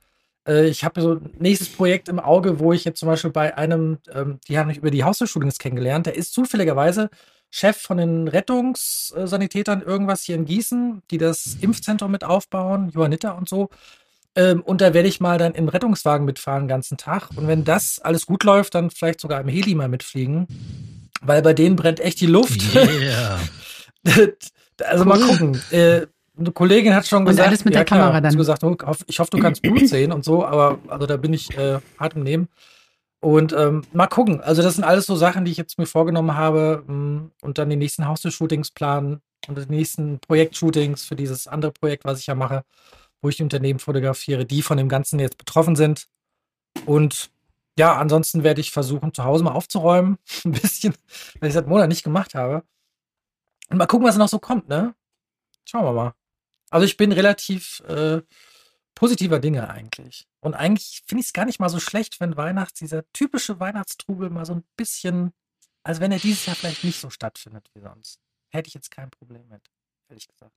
Äh, 0.46 0.66
ich 0.66 0.84
habe 0.84 1.00
so 1.00 1.14
ein 1.14 1.30
nächstes 1.38 1.68
Projekt 1.68 2.08
im 2.08 2.18
Auge, 2.18 2.58
wo 2.58 2.72
ich 2.72 2.84
jetzt 2.84 2.98
zum 2.98 3.08
Beispiel 3.08 3.30
bei 3.30 3.56
einem, 3.56 3.98
ähm, 4.12 4.40
die 4.48 4.58
haben 4.58 4.68
mich 4.68 4.78
über 4.78 4.90
die 4.90 5.04
Hausverschulung 5.04 5.50
kennengelernt, 5.50 6.06
der 6.06 6.16
ist 6.16 6.32
zufälligerweise 6.32 7.10
Chef 7.54 7.76
von 7.76 7.98
den 7.98 8.28
Rettungssanitätern 8.28 9.82
irgendwas 9.82 10.22
hier 10.22 10.36
in 10.36 10.46
Gießen, 10.46 11.02
die 11.10 11.18
das 11.18 11.58
Impfzentrum 11.60 12.10
mit 12.10 12.24
aufbauen, 12.24 12.90
Johanniter 12.94 13.36
und 13.36 13.46
so. 13.46 13.68
Ähm, 14.34 14.62
und 14.62 14.80
da 14.80 14.94
werde 14.94 15.06
ich 15.06 15.20
mal 15.20 15.36
dann 15.36 15.52
im 15.52 15.68
Rettungswagen 15.68 16.24
mitfahren 16.24 16.62
den 16.62 16.68
ganzen 16.68 16.96
Tag. 16.96 17.28
Und 17.36 17.48
wenn 17.48 17.64
das 17.64 17.98
alles 17.98 18.24
gut 18.24 18.42
läuft, 18.44 18.74
dann 18.74 18.90
vielleicht 18.90 19.20
sogar 19.20 19.42
im 19.42 19.48
Heli 19.48 19.74
mal 19.74 19.88
mitfliegen. 19.88 20.46
Weil 21.20 21.42
bei 21.42 21.52
denen 21.52 21.76
brennt 21.76 22.00
echt 22.00 22.22
die 22.22 22.26
Luft. 22.26 22.62
Yeah. 22.74 23.38
also 24.84 25.04
mal 25.04 25.20
gucken. 25.20 25.60
Äh, 25.70 26.06
eine 26.38 26.52
Kollegin 26.52 26.94
hat 26.94 27.06
schon 27.06 27.26
gesagt, 27.26 27.48
alles 27.48 27.66
mit 27.66 27.74
der 27.74 27.84
klar, 27.84 28.00
Kamera 28.00 28.20
dann. 28.22 28.34
gesagt, 28.34 28.64
oh, 28.64 28.74
ich 29.06 29.18
hoffe, 29.18 29.30
du 29.30 29.38
kannst 29.38 29.60
Blut 29.60 29.86
sehen 29.86 30.10
und 30.10 30.24
so, 30.24 30.46
aber 30.46 30.78
also 30.88 31.04
da 31.04 31.18
bin 31.18 31.34
ich 31.34 31.54
äh, 31.58 31.80
hart 31.98 32.14
im 32.14 32.22
Nehmen. 32.22 32.48
Und 33.22 33.52
ähm, 33.52 33.82
mal 33.92 34.08
gucken. 34.08 34.40
Also, 34.40 34.62
das 34.62 34.74
sind 34.74 34.82
alles 34.82 35.06
so 35.06 35.14
Sachen, 35.14 35.44
die 35.44 35.52
ich 35.52 35.56
jetzt 35.56 35.78
mir 35.78 35.86
vorgenommen 35.86 36.36
habe 36.36 36.82
mh, 36.86 36.94
mm, 36.94 37.30
und 37.42 37.58
dann 37.58 37.70
die 37.70 37.76
nächsten 37.76 38.08
Haustür-Shootings 38.08 38.72
planen 38.72 39.22
und 39.46 39.56
die 39.56 39.70
nächsten 39.70 40.18
Projekt-Shootings 40.18 41.04
für 41.04 41.14
dieses 41.14 41.46
andere 41.46 41.70
Projekt, 41.70 42.04
was 42.04 42.18
ich 42.18 42.26
ja 42.26 42.34
mache, 42.34 42.64
wo 43.20 43.28
ich 43.28 43.36
die 43.36 43.44
Unternehmen 43.44 43.78
fotografiere, 43.78 44.44
die 44.44 44.60
von 44.60 44.76
dem 44.76 44.88
Ganzen 44.88 45.20
jetzt 45.20 45.38
betroffen 45.38 45.76
sind. 45.76 46.08
Und 46.84 47.30
ja, 47.78 47.96
ansonsten 47.96 48.42
werde 48.42 48.60
ich 48.60 48.72
versuchen, 48.72 49.14
zu 49.14 49.22
Hause 49.22 49.44
mal 49.44 49.52
aufzuräumen. 49.52 50.18
Ein 50.44 50.52
bisschen, 50.52 50.94
weil 51.38 51.48
ich 51.48 51.54
seit 51.54 51.68
Monaten 51.68 51.90
nicht 51.90 52.02
gemacht 52.02 52.34
habe. 52.34 52.64
Und 53.70 53.78
mal 53.78 53.86
gucken, 53.86 54.06
was 54.06 54.16
noch 54.16 54.28
so 54.28 54.40
kommt, 54.40 54.68
ne? 54.68 54.96
Schauen 55.64 55.84
wir 55.84 55.92
mal. 55.92 56.12
Also 56.70 56.86
ich 56.86 56.96
bin 56.96 57.12
relativ 57.12 57.80
äh, 57.86 58.20
positiver 58.94 59.38
Dinge 59.38 59.68
eigentlich. 59.68 60.26
Und 60.40 60.54
eigentlich 60.54 61.02
finde 61.06 61.20
ich 61.20 61.28
es 61.28 61.32
gar 61.32 61.44
nicht 61.44 61.60
mal 61.60 61.68
so 61.68 61.80
schlecht, 61.80 62.20
wenn 62.20 62.36
Weihnachts, 62.36 62.78
dieser 62.78 63.04
typische 63.12 63.58
Weihnachtstrubel 63.60 64.30
mal 64.30 64.46
so 64.46 64.54
ein 64.54 64.64
bisschen, 64.76 65.32
also 65.82 66.00
wenn 66.00 66.12
er 66.12 66.18
dieses 66.18 66.46
Jahr 66.46 66.56
vielleicht 66.56 66.84
nicht 66.84 67.00
so 67.00 67.10
stattfindet 67.10 67.68
wie 67.74 67.80
sonst, 67.80 68.18
hätte 68.52 68.68
ich 68.68 68.74
jetzt 68.74 68.90
kein 68.90 69.10
Problem 69.10 69.48
mit, 69.48 69.62
ehrlich 70.08 70.28
gesagt. 70.28 70.52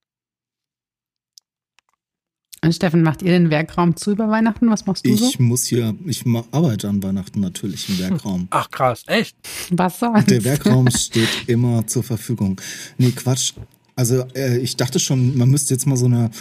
Und 2.63 2.73
Steffen, 2.73 3.03
macht 3.03 3.21
ihr 3.21 3.31
den 3.31 3.51
Werkraum 3.51 3.95
zu 3.95 4.11
über 4.11 4.27
Weihnachten? 4.27 4.69
Was 4.71 4.87
machst 4.87 5.05
du 5.05 5.11
Ich 5.11 5.19
so? 5.19 5.43
muss 5.43 5.65
hier, 5.65 5.95
ich 6.05 6.25
arbeite 6.51 6.89
an 6.89 7.03
Weihnachten 7.03 7.39
natürlich 7.39 7.87
im 7.89 7.99
Werkraum. 7.99 8.47
Ach 8.49 8.69
krass, 8.71 9.03
echt? 9.05 9.37
Was 9.69 9.99
sonst? 9.99 10.29
Der 10.31 10.43
Werkraum 10.43 10.89
steht 10.89 11.47
immer 11.47 11.85
zur 11.85 12.03
Verfügung. 12.03 12.59
Nee, 12.97 13.11
Quatsch. 13.11 13.53
Also 13.95 14.25
äh, 14.35 14.57
ich 14.57 14.75
dachte 14.77 14.99
schon, 14.99 15.37
man 15.37 15.49
müsste 15.49 15.73
jetzt 15.75 15.85
mal 15.85 15.95
so 15.95 16.05
eine 16.05 16.31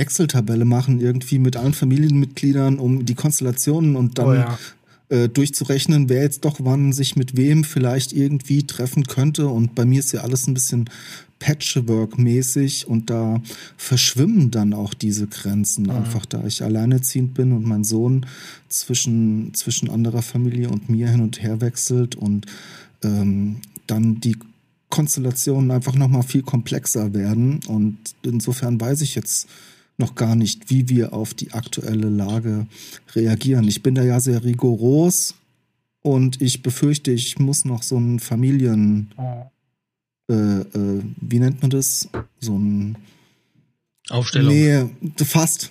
Excel-Tabelle 0.00 0.64
machen, 0.64 1.00
irgendwie 1.00 1.38
mit 1.38 1.56
allen 1.56 1.74
Familienmitgliedern, 1.74 2.78
um 2.78 3.04
die 3.04 3.14
Konstellationen 3.14 3.96
und 3.96 4.18
dann 4.18 4.26
Oh 4.26 4.34
ja. 4.34 4.58
äh, 5.08 5.28
durchzurechnen, 5.28 6.08
wer 6.08 6.22
jetzt 6.22 6.44
doch 6.44 6.56
wann 6.60 6.92
sich 6.92 7.16
mit 7.16 7.36
wem 7.36 7.64
vielleicht 7.64 8.12
irgendwie 8.12 8.66
treffen 8.66 9.04
könnte. 9.04 9.48
Und 9.48 9.74
bei 9.74 9.84
mir 9.84 10.00
ist 10.00 10.12
ja 10.12 10.22
alles 10.22 10.46
ein 10.46 10.54
bisschen 10.54 10.90
Patchwork-mäßig 11.40 12.86
und 12.86 13.08
da 13.08 13.40
verschwimmen 13.76 14.50
dann 14.50 14.74
auch 14.74 14.92
diese 14.94 15.26
Grenzen 15.26 15.90
einfach, 15.90 16.26
da 16.26 16.44
ich 16.44 16.62
alleinerziehend 16.62 17.34
bin 17.34 17.52
und 17.52 17.64
mein 17.64 17.82
Sohn 17.82 18.26
zwischen, 18.68 19.54
zwischen 19.54 19.88
anderer 19.88 20.22
Familie 20.22 20.68
und 20.68 20.90
mir 20.90 21.08
hin 21.08 21.22
und 21.22 21.42
her 21.42 21.60
wechselt 21.60 22.14
und 22.14 22.46
ähm, 23.02 23.56
dann 23.86 24.20
die 24.20 24.36
Konstellationen 24.90 25.70
einfach 25.70 25.94
nochmal 25.94 26.24
viel 26.24 26.42
komplexer 26.42 27.14
werden. 27.14 27.60
Und 27.66 27.96
insofern 28.22 28.80
weiß 28.80 29.00
ich 29.00 29.14
jetzt 29.14 29.48
noch 30.00 30.16
gar 30.16 30.34
nicht, 30.34 30.70
wie 30.70 30.88
wir 30.88 31.12
auf 31.12 31.34
die 31.34 31.52
aktuelle 31.52 32.08
Lage 32.08 32.66
reagieren. 33.14 33.68
Ich 33.68 33.82
bin 33.82 33.94
da 33.94 34.02
ja 34.02 34.18
sehr 34.18 34.42
rigoros 34.42 35.34
und 36.02 36.40
ich 36.40 36.62
befürchte, 36.62 37.12
ich 37.12 37.38
muss 37.38 37.64
noch 37.64 37.82
so 37.82 37.96
ein 37.96 38.18
Familien, 38.18 39.12
äh, 40.28 40.34
äh, 40.34 41.02
wie 41.20 41.38
nennt 41.38 41.60
man 41.62 41.70
das? 41.70 42.08
So 42.40 42.58
ein 42.58 42.96
Aufstellung. 44.08 44.52
Nee, 44.52 44.86
fast. 45.24 45.70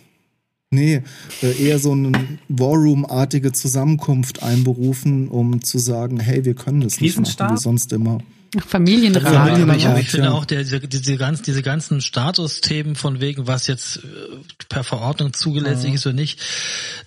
Nee, 0.71 1.01
äh, 1.41 1.63
eher 1.63 1.79
so 1.79 1.93
eine 1.93 2.12
War-Room-artige 2.48 3.51
Zusammenkunft 3.51 4.43
einberufen, 4.43 5.27
um 5.27 5.63
zu 5.63 5.79
sagen, 5.79 6.19
hey, 6.19 6.45
wir 6.45 6.53
können 6.53 6.81
das 6.81 7.01
nicht 7.01 7.17
machen 7.19 7.55
wie 7.55 7.57
sonst 7.57 7.91
immer. 7.91 8.19
Familienrat. 8.58 9.34
Ja, 9.34 9.46
Familienrat, 9.46 10.00
ich, 10.00 10.06
ich 10.06 10.10
finde 10.12 10.27
ja. 10.27 10.34
auch, 10.34 10.46
der, 10.46 10.60
diese, 10.60 10.79
diese, 10.79 11.18
ganzen, 11.18 11.44
diese 11.44 11.62
ganzen 11.62 12.01
Statusthemen 12.01 12.96
von 12.96 13.22
wegen, 13.22 13.48
was 13.48 13.68
jetzt 13.68 13.98
äh, 13.98 14.00
per 14.70 14.84
Verordnung 14.84 15.34
zugelässig 15.34 15.94
ist 15.94 16.06
oder 16.06 16.15
nicht, 16.15 16.41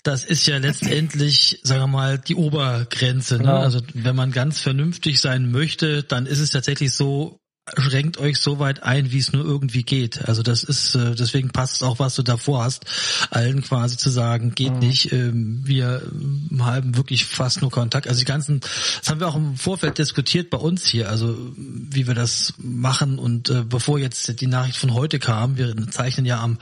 das 0.02 0.24
ist 0.24 0.46
ja 0.46 0.58
letztendlich, 0.58 1.60
sagen 1.62 1.82
wir 1.82 1.86
mal, 1.88 2.18
die 2.18 2.36
Obergrenze. 2.36 3.34
Ne? 3.34 3.44
Genau. 3.44 3.58
Also 3.58 3.80
wenn 3.94 4.16
man 4.16 4.30
ganz 4.30 4.60
vernünftig 4.60 5.20
sein 5.20 5.50
möchte, 5.50 6.02
dann 6.02 6.26
ist 6.26 6.38
es 6.38 6.50
tatsächlich 6.50 6.94
so, 6.94 7.41
schränkt 7.76 8.18
euch 8.18 8.38
so 8.38 8.58
weit 8.58 8.82
ein, 8.82 9.12
wie 9.12 9.18
es 9.18 9.32
nur 9.32 9.44
irgendwie 9.44 9.84
geht. 9.84 10.28
Also 10.28 10.42
das 10.42 10.64
ist, 10.64 10.96
äh, 10.96 11.14
deswegen 11.14 11.50
passt 11.50 11.76
es 11.76 11.82
auch, 11.84 12.00
was 12.00 12.16
du 12.16 12.22
davor 12.22 12.64
hast, 12.64 12.84
allen 13.30 13.62
quasi 13.62 13.96
zu 13.96 14.10
sagen, 14.10 14.52
geht 14.54 14.80
nicht, 14.80 15.12
ähm, 15.12 15.62
wir 15.64 16.02
ähm, 16.04 16.64
haben 16.64 16.96
wirklich 16.96 17.24
fast 17.24 17.62
nur 17.62 17.70
Kontakt. 17.70 18.08
Also 18.08 18.18
die 18.18 18.24
ganzen, 18.24 18.60
das 18.60 19.08
haben 19.08 19.20
wir 19.20 19.28
auch 19.28 19.36
im 19.36 19.56
Vorfeld 19.56 19.98
diskutiert 19.98 20.50
bei 20.50 20.58
uns 20.58 20.86
hier, 20.86 21.08
also 21.08 21.36
wie 21.56 22.08
wir 22.08 22.14
das 22.14 22.54
machen 22.58 23.20
und 23.20 23.48
äh, 23.48 23.62
bevor 23.62 24.00
jetzt 24.00 24.40
die 24.40 24.48
Nachricht 24.48 24.76
von 24.76 24.92
heute 24.92 25.20
kam, 25.20 25.56
wir 25.56 25.74
zeichnen 25.90 26.26
ja 26.26 26.40
am, 26.40 26.58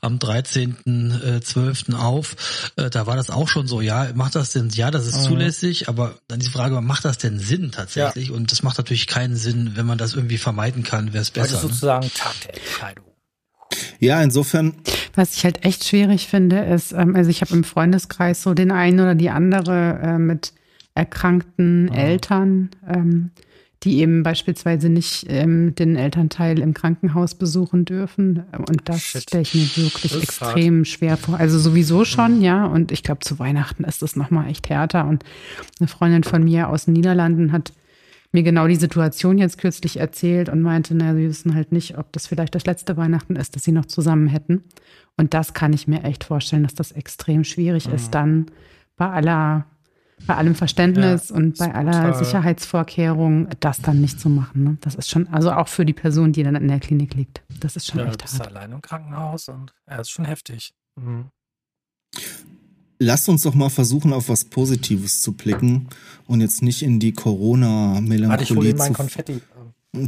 am 0.00 0.16
13.12. 0.16 1.94
auf, 1.94 2.72
äh, 2.76 2.88
da 2.88 3.06
war 3.06 3.16
das 3.16 3.28
auch 3.28 3.48
schon 3.48 3.66
so, 3.66 3.82
ja, 3.82 4.10
macht 4.14 4.36
das 4.36 4.52
denn, 4.52 4.70
ja, 4.70 4.90
das 4.90 5.06
ist 5.06 5.22
zulässig, 5.24 5.90
aber 5.90 6.14
dann 6.28 6.40
die 6.40 6.48
Frage, 6.48 6.80
macht 6.80 7.04
das 7.04 7.18
denn 7.18 7.38
Sinn 7.38 7.72
tatsächlich? 7.72 8.30
Und 8.30 8.52
das 8.52 8.62
macht 8.62 8.78
natürlich 8.78 9.06
keinen 9.06 9.36
Sinn, 9.36 9.72
wenn 9.74 9.84
man 9.84 9.98
das 9.98 10.14
irgendwie 10.14 10.29
vermeiden 10.38 10.82
kann, 10.82 11.12
wäre 11.12 11.22
es 11.22 11.32
Das 11.32 11.46
ist 11.46 11.52
besser. 11.52 11.62
Ne? 11.62 11.68
sozusagen 11.72 12.10
Tag 12.14 12.34
der 12.42 12.54
Entscheidung. 12.54 13.04
Ja, 13.98 14.22
insofern, 14.22 14.74
Was 15.14 15.36
ich 15.36 15.44
halt 15.44 15.64
echt 15.64 15.84
schwierig 15.84 16.26
finde, 16.26 16.60
ist, 16.60 16.92
ähm, 16.92 17.14
also 17.14 17.30
ich 17.30 17.40
habe 17.40 17.54
im 17.54 17.64
Freundeskreis 17.64 18.42
so 18.42 18.54
den 18.54 18.72
einen 18.72 19.00
oder 19.00 19.14
die 19.14 19.30
andere 19.30 20.00
äh, 20.02 20.18
mit 20.18 20.52
erkrankten 20.94 21.92
Eltern, 21.92 22.70
ähm, 22.88 23.30
die 23.82 23.98
eben 24.00 24.22
beispielsweise 24.22 24.90
nicht 24.90 25.24
ähm, 25.28 25.74
den 25.74 25.96
Elternteil 25.96 26.58
im 26.58 26.74
Krankenhaus 26.74 27.34
besuchen 27.34 27.86
dürfen. 27.86 28.44
Und 28.68 28.82
das 28.84 29.00
stelle 29.02 29.42
ich 29.42 29.54
mir 29.54 29.84
wirklich 29.84 30.12
Das 30.12 30.22
extrem 30.22 30.84
schwer 30.84 31.16
vor. 31.16 31.38
Also 31.38 31.58
sowieso 31.58 32.04
schon, 32.04 32.42
ja. 32.42 32.66
Und 32.66 32.92
ich 32.92 33.02
glaube, 33.02 33.20
zu 33.20 33.38
Weihnachten 33.38 33.84
ist 33.84 34.02
das 34.02 34.16
nochmal 34.16 34.50
echt 34.50 34.68
härter. 34.68 35.06
Und 35.06 35.24
eine 35.78 35.88
Freundin 35.88 36.24
von 36.24 36.44
mir 36.44 36.68
aus 36.68 36.84
den 36.84 36.94
Niederlanden 36.94 37.52
hat 37.52 37.72
mir 38.32 38.42
genau 38.42 38.66
die 38.68 38.76
Situation 38.76 39.38
jetzt 39.38 39.58
kürzlich 39.58 39.96
erzählt 39.98 40.48
und 40.48 40.62
meinte, 40.62 40.94
na, 40.94 41.14
sie 41.14 41.28
wissen 41.28 41.54
halt 41.54 41.72
nicht, 41.72 41.98
ob 41.98 42.12
das 42.12 42.26
vielleicht 42.26 42.54
das 42.54 42.64
letzte 42.66 42.96
Weihnachten 42.96 43.36
ist, 43.36 43.56
dass 43.56 43.64
sie 43.64 43.72
noch 43.72 43.86
zusammen 43.86 44.28
hätten. 44.28 44.64
Und 45.16 45.34
das 45.34 45.52
kann 45.54 45.72
ich 45.72 45.88
mir 45.88 46.04
echt 46.04 46.24
vorstellen, 46.24 46.62
dass 46.62 46.74
das 46.74 46.92
extrem 46.92 47.42
schwierig 47.44 47.88
ist, 47.88 48.14
dann 48.14 48.46
bei 48.96 49.08
aller, 49.10 49.66
bei 50.26 50.36
allem 50.36 50.54
Verständnis 50.54 51.30
Ja, 51.30 51.36
und 51.36 51.58
bei 51.58 51.74
aller. 51.74 52.14
Sicherheitsvorkehrung, 52.14 53.48
das 53.60 53.82
dann 53.82 54.00
nicht 54.00 54.20
zu 54.20 54.28
machen. 54.28 54.62
Ne? 54.64 54.76
Das 54.80 54.94
ist 54.94 55.10
schon, 55.10 55.26
also 55.28 55.50
auch 55.52 55.68
für 55.68 55.84
die 55.84 55.92
Person, 55.92 56.32
die 56.32 56.42
dann 56.42 56.54
in 56.54 56.68
der 56.68 56.80
Klinik 56.80 57.14
liegt. 57.14 57.42
Das 57.58 57.74
ist 57.76 57.86
schon 57.86 57.98
Ja, 57.98 58.04
du 58.04 58.10
echt 58.10 58.22
bist 58.22 58.38
hart. 58.38 58.48
allein 58.48 58.72
im 58.72 58.80
Krankenhaus 58.82 59.48
und 59.48 59.74
ja, 59.88 59.96
ist 60.00 60.10
schon 60.10 60.24
heftig. 60.24 60.72
Mhm. 60.96 61.26
Lasst 63.00 63.28
uns 63.28 63.42
doch 63.42 63.54
mal 63.54 63.70
versuchen, 63.70 64.12
auf 64.12 64.28
was 64.28 64.44
Positives 64.44 65.20
zu 65.22 65.32
blicken 65.32 65.88
und 66.26 66.40
jetzt 66.40 66.62
nicht 66.62 66.82
in 66.82 67.00
die 67.00 67.08
ich 67.08 67.16
Corona-Melancholie 67.16 68.76
zu, 68.76 68.94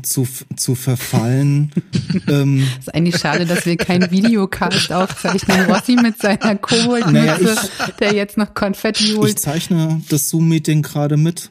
zu, 0.02 0.28
zu 0.56 0.74
verfallen. 0.76 1.72
ähm, 2.28 2.64
Es 2.78 2.86
ist 2.86 2.94
eigentlich 2.94 3.18
schade, 3.18 3.46
dass 3.46 3.66
wir 3.66 3.76
keinen 3.76 4.10
Videocast 4.12 4.92
aufzeichnen. 4.92 5.62
Rossi 5.68 5.96
mit 5.96 6.18
seiner 6.18 6.54
Koboldmütze, 6.56 7.12
Naja, 7.12 7.56
der 7.98 8.14
jetzt 8.14 8.36
noch 8.36 8.54
Konfetti 8.54 9.04
ich 9.10 9.16
holt. 9.16 9.38
zeichne 9.40 10.00
das 10.08 10.28
Zoom-Meeting 10.28 10.82
gerade 10.82 11.16
mit. 11.16 11.50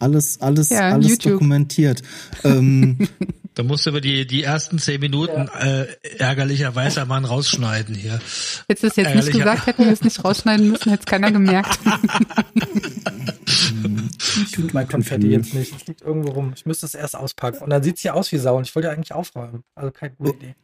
Alles, 0.00 0.40
alles, 0.40 0.70
Ja, 0.70 0.90
alles 0.90 1.08
YouTube. 1.08 1.34
dokumentiert. 1.34 2.02
Ähm, 2.42 2.98
Da 3.54 3.62
musst 3.62 3.86
du 3.86 3.90
aber 3.90 4.00
die, 4.00 4.26
die 4.26 4.42
ersten 4.42 4.78
zehn 4.80 5.00
Minuten 5.00 5.48
äh, 5.60 5.86
ärgerlicherweise 6.18 7.04
mal 7.06 7.24
rausschneiden 7.24 7.94
hier. 7.94 8.20
Hättest 8.68 8.82
du 8.82 8.86
es 8.88 8.96
jetzt 8.96 8.96
nicht 8.96 9.28
Ärgerlicher- 9.28 9.38
gesagt, 9.38 9.66
hätten 9.66 9.84
wir 9.84 9.92
es 9.92 10.02
nicht 10.02 10.24
rausschneiden 10.24 10.68
müssen, 10.70 10.90
hätte 10.90 11.02
es 11.02 11.06
keiner 11.06 11.30
gemerkt. 11.30 11.78
Ich 13.46 14.56
finde 14.56 14.74
mein 14.74 14.88
Konfetti 14.88 15.28
jetzt 15.28 15.54
nicht. 15.54 15.74
Es 15.76 15.86
liegt 15.86 16.02
irgendwo 16.02 16.30
rum. 16.30 16.52
Ich 16.56 16.66
müsste 16.66 16.86
es 16.86 16.94
erst 16.94 17.16
auspacken. 17.16 17.62
Und 17.62 17.70
dann 17.70 17.82
sieht 17.82 17.96
es 17.96 18.02
hier 18.02 18.14
aus 18.14 18.32
wie 18.32 18.38
Sau 18.38 18.56
und 18.56 18.66
ich 18.66 18.74
wollte 18.74 18.88
ja 18.88 18.94
eigentlich 18.94 19.12
aufräumen. 19.12 19.62
Also 19.74 19.90
keine 19.90 20.14
gute 20.16 20.36
Idee. 20.36 20.54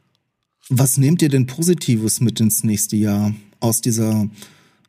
Was 0.69 0.97
nehmt 0.97 1.23
ihr 1.23 1.29
denn 1.29 1.47
Positives 1.47 2.21
mit 2.21 2.41
ins 2.41 2.65
nächste 2.65 2.97
Jahr 2.97 3.33
aus 3.61 3.81
dieser, 3.81 4.29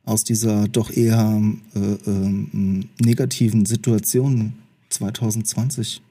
aus 0.06 0.24
dieser 0.24 0.68
doch 0.68 0.90
eher 0.92 1.42
äh, 1.76 1.80
ähm, 1.80 2.90
negativen 3.00 3.66
Situation 3.66 4.54
2020? 4.90 6.02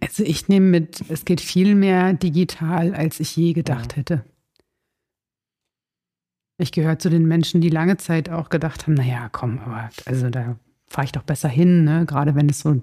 Also 0.00 0.24
ich 0.24 0.48
nehme 0.48 0.66
mit, 0.66 1.04
es 1.08 1.24
geht 1.24 1.40
viel 1.40 1.74
mehr 1.74 2.14
digital, 2.14 2.94
als 2.94 3.20
ich 3.20 3.36
je 3.36 3.52
gedacht 3.52 3.96
hätte. 3.96 4.24
Ich 6.58 6.72
gehöre 6.72 6.98
zu 6.98 7.10
den 7.10 7.26
Menschen, 7.26 7.60
die 7.60 7.70
lange 7.70 7.96
Zeit 7.96 8.28
auch 8.28 8.48
gedacht 8.48 8.86
haben, 8.86 8.94
naja, 8.94 9.28
komm, 9.30 9.58
aber 9.60 9.90
also 10.06 10.28
da 10.30 10.56
fahre 10.86 11.04
ich 11.04 11.12
doch 11.12 11.22
besser 11.22 11.48
hin, 11.48 11.84
ne? 11.84 12.04
gerade 12.06 12.34
wenn 12.34 12.48
es 12.48 12.60
so 12.60 12.80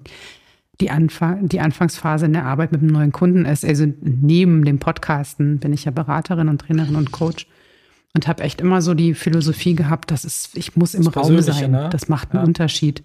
die, 0.80 0.90
Anfang, 0.90 1.48
die 1.48 1.60
Anfangsphase 1.60 2.26
in 2.26 2.32
der 2.32 2.44
Arbeit 2.44 2.72
mit 2.72 2.80
einem 2.80 2.90
neuen 2.90 3.12
Kunden 3.12 3.44
ist. 3.44 3.64
Also 3.64 3.86
neben 4.00 4.64
dem 4.64 4.78
Podcasten 4.78 5.58
bin 5.58 5.72
ich 5.72 5.84
ja 5.84 5.90
Beraterin 5.90 6.48
und 6.48 6.60
Trainerin 6.60 6.96
und 6.96 7.12
Coach 7.12 7.46
und 8.18 8.26
habe 8.26 8.42
echt 8.42 8.60
immer 8.60 8.82
so 8.82 8.94
die 8.94 9.14
Philosophie 9.14 9.76
gehabt, 9.76 10.10
dass 10.10 10.24
es, 10.24 10.50
ich 10.54 10.74
muss 10.74 10.94
im 10.94 11.06
Raum 11.06 11.40
sein. 11.40 11.70
ne? 11.70 11.88
Das 11.92 12.08
macht 12.08 12.32
einen 12.32 12.40
Ja. 12.40 12.46
Unterschied. 12.46 13.04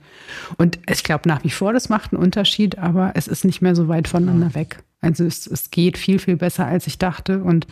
Und 0.57 0.79
ich 0.89 1.03
glaube 1.03 1.29
nach 1.29 1.43
wie 1.43 1.51
vor, 1.51 1.71
das 1.71 1.87
macht 1.87 2.13
einen 2.13 2.23
Unterschied, 2.23 2.79
aber 2.79 3.11
es 3.13 3.27
ist 3.27 3.45
nicht 3.45 3.61
mehr 3.61 3.75
so 3.75 3.87
weit 3.87 4.07
voneinander 4.07 4.55
weg. 4.55 4.83
Also 5.01 5.23
es, 5.23 5.45
es 5.45 5.69
geht 5.69 5.99
viel, 5.99 6.17
viel 6.17 6.35
besser, 6.35 6.65
als 6.65 6.87
ich 6.87 6.97
dachte. 6.97 7.43
Und 7.43 7.67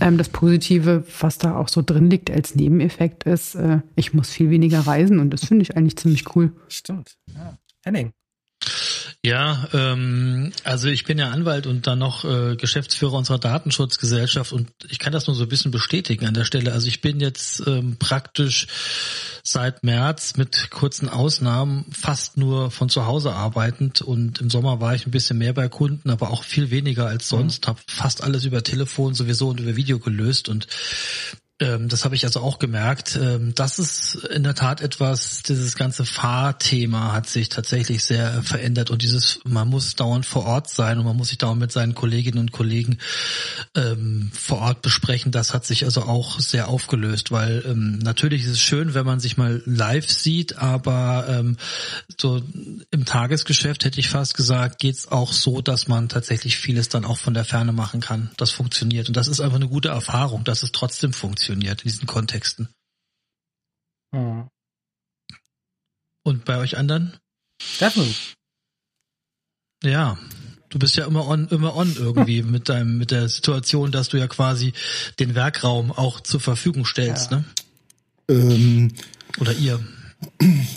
ähm, 0.00 0.18
das 0.18 0.28
Positive, 0.28 1.04
was 1.20 1.38
da 1.38 1.54
auch 1.56 1.68
so 1.68 1.82
drin 1.82 2.10
liegt 2.10 2.32
als 2.32 2.56
Nebeneffekt, 2.56 3.22
ist, 3.24 3.54
äh, 3.54 3.78
ich 3.94 4.12
muss 4.12 4.30
viel 4.30 4.50
weniger 4.50 4.80
reisen 4.80 5.20
und 5.20 5.30
das 5.30 5.44
finde 5.44 5.62
ich 5.62 5.76
eigentlich 5.76 5.96
ziemlich 5.96 6.34
cool. 6.34 6.50
Stimmt. 6.66 7.16
Ja. 7.32 7.58
Henning. 7.84 8.10
Ja, 9.24 9.68
ähm, 9.72 10.52
also 10.64 10.88
ich 10.88 11.04
bin 11.04 11.16
ja 11.16 11.30
Anwalt 11.30 11.68
und 11.68 11.86
dann 11.86 12.00
noch 12.00 12.24
äh, 12.24 12.56
Geschäftsführer 12.56 13.12
unserer 13.12 13.38
Datenschutzgesellschaft 13.38 14.52
und 14.52 14.68
ich 14.90 14.98
kann 14.98 15.12
das 15.12 15.28
nur 15.28 15.36
so 15.36 15.44
ein 15.44 15.48
bisschen 15.48 15.70
bestätigen 15.70 16.26
an 16.26 16.34
der 16.34 16.44
Stelle. 16.44 16.72
Also 16.72 16.88
ich 16.88 17.02
bin 17.02 17.20
jetzt 17.20 17.62
ähm, 17.68 17.98
praktisch 18.00 18.66
seit 19.44 19.84
März 19.84 20.36
mit 20.38 20.70
kurzen 20.70 21.08
Ausnahmen 21.08 21.86
fast 21.92 22.36
nur 22.36 22.72
von 22.72 22.88
zu 22.88 23.06
Hause 23.06 23.32
arbeitend 23.32 24.02
und 24.02 24.40
im 24.40 24.50
Sommer 24.50 24.80
war 24.80 24.96
ich 24.96 25.06
ein 25.06 25.12
bisschen 25.12 25.38
mehr 25.38 25.52
bei 25.52 25.68
Kunden, 25.68 26.10
aber 26.10 26.30
auch 26.30 26.42
viel 26.42 26.72
weniger 26.72 27.06
als 27.06 27.28
sonst, 27.28 27.68
habe 27.68 27.78
fast 27.86 28.24
alles 28.24 28.44
über 28.44 28.64
Telefon 28.64 29.14
sowieso 29.14 29.50
und 29.50 29.60
über 29.60 29.76
Video 29.76 30.00
gelöst 30.00 30.48
und 30.48 30.66
das 31.88 32.04
habe 32.04 32.14
ich 32.14 32.24
also 32.24 32.40
auch 32.40 32.58
gemerkt. 32.58 33.18
Ähm, 33.20 33.54
das 33.54 33.78
ist 33.78 34.14
in 34.14 34.42
der 34.42 34.54
Tat 34.54 34.80
etwas, 34.80 35.42
dieses 35.42 35.76
ganze 35.76 36.04
Fahrthema 36.04 37.12
hat 37.12 37.28
sich 37.28 37.50
tatsächlich 37.50 38.02
sehr 38.02 38.42
verändert 38.42 38.90
und 38.90 39.02
dieses, 39.02 39.40
man 39.44 39.68
muss 39.68 39.94
dauernd 39.94 40.26
vor 40.26 40.44
Ort 40.44 40.68
sein 40.68 40.98
und 40.98 41.04
man 41.04 41.16
muss 41.16 41.28
sich 41.28 41.38
dauernd 41.38 41.60
mit 41.60 41.70
seinen 41.70 41.94
Kolleginnen 41.94 42.38
und 42.38 42.52
Kollegen 42.52 42.98
ähm, 43.76 44.30
vor 44.34 44.58
Ort 44.58 44.82
besprechen. 44.82 45.30
Das 45.30 45.54
hat 45.54 45.64
sich 45.64 45.84
also 45.84 46.02
auch 46.02 46.40
sehr 46.40 46.68
aufgelöst, 46.68 47.30
weil 47.30 47.62
ähm, 47.66 47.98
natürlich 47.98 48.42
ist 48.44 48.52
es 48.52 48.60
schön, 48.60 48.94
wenn 48.94 49.06
man 49.06 49.20
sich 49.20 49.36
mal 49.36 49.62
live 49.64 50.10
sieht, 50.10 50.58
aber 50.58 51.26
ähm, 51.28 51.58
so 52.20 52.42
im 52.90 53.04
Tagesgeschäft 53.04 53.84
hätte 53.84 54.00
ich 54.00 54.08
fast 54.08 54.34
gesagt, 54.34 54.80
geht's 54.80 55.06
auch 55.06 55.32
so, 55.32 55.60
dass 55.60 55.86
man 55.86 56.08
tatsächlich 56.08 56.56
vieles 56.56 56.88
dann 56.88 57.04
auch 57.04 57.18
von 57.18 57.34
der 57.34 57.44
Ferne 57.44 57.72
machen 57.72 58.00
kann. 58.00 58.30
Das 58.36 58.50
funktioniert 58.50 59.06
und 59.08 59.16
das 59.16 59.28
ist 59.28 59.40
einfach 59.40 59.56
eine 59.56 59.68
gute 59.68 59.90
Erfahrung, 59.90 60.42
dass 60.42 60.64
es 60.64 60.72
trotzdem 60.72 61.12
funktioniert 61.12 61.51
funktioniert 61.52 61.82
in 61.82 61.90
diesen 61.90 62.06
Kontexten. 62.06 62.68
Hm. 64.14 64.48
Und 66.24 66.44
bei 66.44 66.58
euch 66.58 66.76
anderen? 66.76 67.16
Steffen. 67.60 68.14
Ja, 69.82 70.18
du 70.68 70.78
bist 70.78 70.96
ja 70.96 71.06
immer 71.06 71.26
on, 71.26 71.48
immer 71.48 71.74
on 71.76 71.94
irgendwie 71.96 72.42
mit 72.56 72.68
deinem, 72.68 72.98
mit 72.98 73.10
der 73.10 73.28
Situation, 73.28 73.92
dass 73.92 74.08
du 74.08 74.18
ja 74.18 74.28
quasi 74.28 74.72
den 75.18 75.34
Werkraum 75.34 75.90
auch 75.92 76.20
zur 76.20 76.40
Verfügung 76.40 76.84
stellst, 76.84 77.32
ja. 77.32 77.38
ne? 77.38 77.44
Ähm, 78.28 78.92
Oder 79.38 79.52
ihr. 79.54 79.80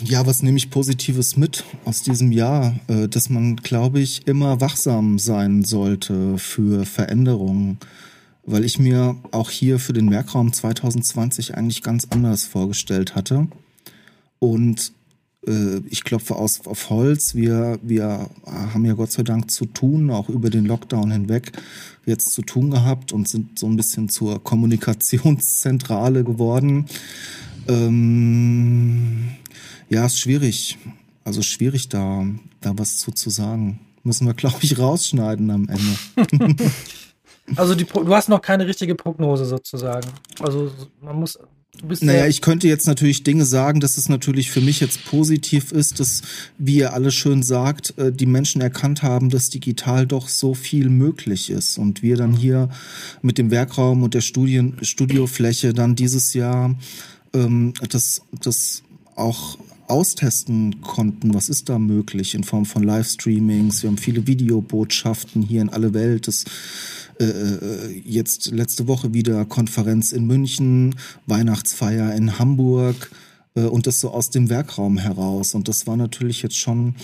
Ja, 0.02 0.26
was 0.26 0.42
nehme 0.42 0.58
ich 0.58 0.70
Positives 0.70 1.36
mit 1.36 1.64
aus 1.84 2.02
diesem 2.02 2.32
Jahr? 2.32 2.74
Äh, 2.88 3.08
dass 3.08 3.30
man, 3.30 3.56
glaube 3.56 4.00
ich, 4.00 4.26
immer 4.26 4.60
wachsam 4.60 5.20
sein 5.20 5.62
sollte 5.62 6.36
für 6.38 6.84
Veränderungen 6.84 7.78
weil 8.46 8.64
ich 8.64 8.78
mir 8.78 9.16
auch 9.32 9.50
hier 9.50 9.78
für 9.78 9.92
den 9.92 10.10
Werkraum 10.10 10.52
2020 10.52 11.56
eigentlich 11.56 11.82
ganz 11.82 12.06
anders 12.10 12.44
vorgestellt 12.44 13.14
hatte. 13.16 13.48
Und 14.38 14.92
äh, 15.46 15.78
ich 15.88 16.04
klopfe 16.04 16.36
aus 16.36 16.66
auf 16.66 16.88
Holz. 16.90 17.34
Wir, 17.34 17.78
wir 17.82 18.30
haben 18.46 18.84
ja 18.84 18.94
Gott 18.94 19.10
sei 19.10 19.24
Dank 19.24 19.50
zu 19.50 19.66
tun, 19.66 20.10
auch 20.10 20.28
über 20.28 20.48
den 20.48 20.64
Lockdown 20.64 21.10
hinweg 21.10 21.52
jetzt 22.06 22.32
zu 22.32 22.42
tun 22.42 22.70
gehabt 22.70 23.12
und 23.12 23.28
sind 23.28 23.58
so 23.58 23.66
ein 23.66 23.76
bisschen 23.76 24.08
zur 24.08 24.42
Kommunikationszentrale 24.42 26.22
geworden. 26.22 26.86
Ähm, 27.66 29.30
ja, 29.90 30.06
ist 30.06 30.20
schwierig. 30.20 30.78
Also 31.24 31.42
schwierig 31.42 31.88
da, 31.88 32.24
da 32.60 32.78
was 32.78 32.98
zu, 32.98 33.10
zu 33.10 33.28
sagen. 33.30 33.80
Müssen 34.04 34.26
wir, 34.26 34.34
glaube 34.34 34.58
ich, 34.60 34.78
rausschneiden 34.78 35.50
am 35.50 35.68
Ende. 35.68 36.56
Also 37.54 37.74
die, 37.74 37.84
du 37.84 38.14
hast 38.14 38.28
noch 38.28 38.42
keine 38.42 38.66
richtige 38.66 38.94
Prognose 38.94 39.44
sozusagen. 39.44 40.08
Also 40.40 40.70
man 41.00 41.16
muss. 41.16 41.38
Du 41.78 41.88
bist 41.88 42.02
naja, 42.02 42.26
ich 42.26 42.40
könnte 42.40 42.68
jetzt 42.68 42.86
natürlich 42.86 43.22
Dinge 43.22 43.44
sagen, 43.44 43.80
dass 43.80 43.98
es 43.98 44.08
natürlich 44.08 44.50
für 44.50 44.62
mich 44.62 44.80
jetzt 44.80 45.04
positiv 45.04 45.72
ist, 45.72 46.00
dass, 46.00 46.22
wie 46.56 46.76
ihr 46.76 46.94
alle 46.94 47.10
schön 47.10 47.42
sagt, 47.42 47.98
äh, 47.98 48.10
die 48.10 48.24
Menschen 48.24 48.62
erkannt 48.62 49.02
haben, 49.02 49.28
dass 49.28 49.50
digital 49.50 50.06
doch 50.06 50.28
so 50.28 50.54
viel 50.54 50.88
möglich 50.88 51.50
ist. 51.50 51.76
Und 51.76 52.02
wir 52.02 52.16
dann 52.16 52.32
hier 52.32 52.70
mit 53.20 53.36
dem 53.36 53.50
Werkraum 53.50 54.02
und 54.02 54.14
der 54.14 54.22
Studien, 54.22 54.78
Studiofläche 54.80 55.74
dann 55.74 55.96
dieses 55.96 56.32
Jahr 56.32 56.74
ähm, 57.34 57.74
das, 57.90 58.22
das 58.40 58.82
auch 59.14 59.58
austesten 59.88 60.80
konnten, 60.82 61.34
was 61.34 61.48
ist 61.48 61.68
da 61.68 61.78
möglich 61.78 62.34
in 62.34 62.44
Form 62.44 62.66
von 62.66 62.82
Livestreamings. 62.82 63.82
Wir 63.82 63.90
haben 63.90 63.98
viele 63.98 64.26
Videobotschaften 64.26 65.42
hier 65.42 65.62
in 65.62 65.68
alle 65.68 65.94
Welt. 65.94 66.28
Das 66.28 66.44
äh, 67.18 67.24
äh, 67.24 68.02
jetzt 68.04 68.50
letzte 68.50 68.88
Woche 68.88 69.14
wieder 69.14 69.44
Konferenz 69.44 70.12
in 70.12 70.26
München, 70.26 70.96
Weihnachtsfeier 71.26 72.14
in 72.14 72.38
Hamburg 72.38 73.10
äh, 73.54 73.62
und 73.62 73.86
das 73.86 74.00
so 74.00 74.10
aus 74.10 74.30
dem 74.30 74.50
Werkraum 74.50 74.98
heraus. 74.98 75.54
Und 75.54 75.68
das 75.68 75.86
war 75.86 75.96
natürlich 75.96 76.42
jetzt 76.42 76.58
schon 76.58 76.94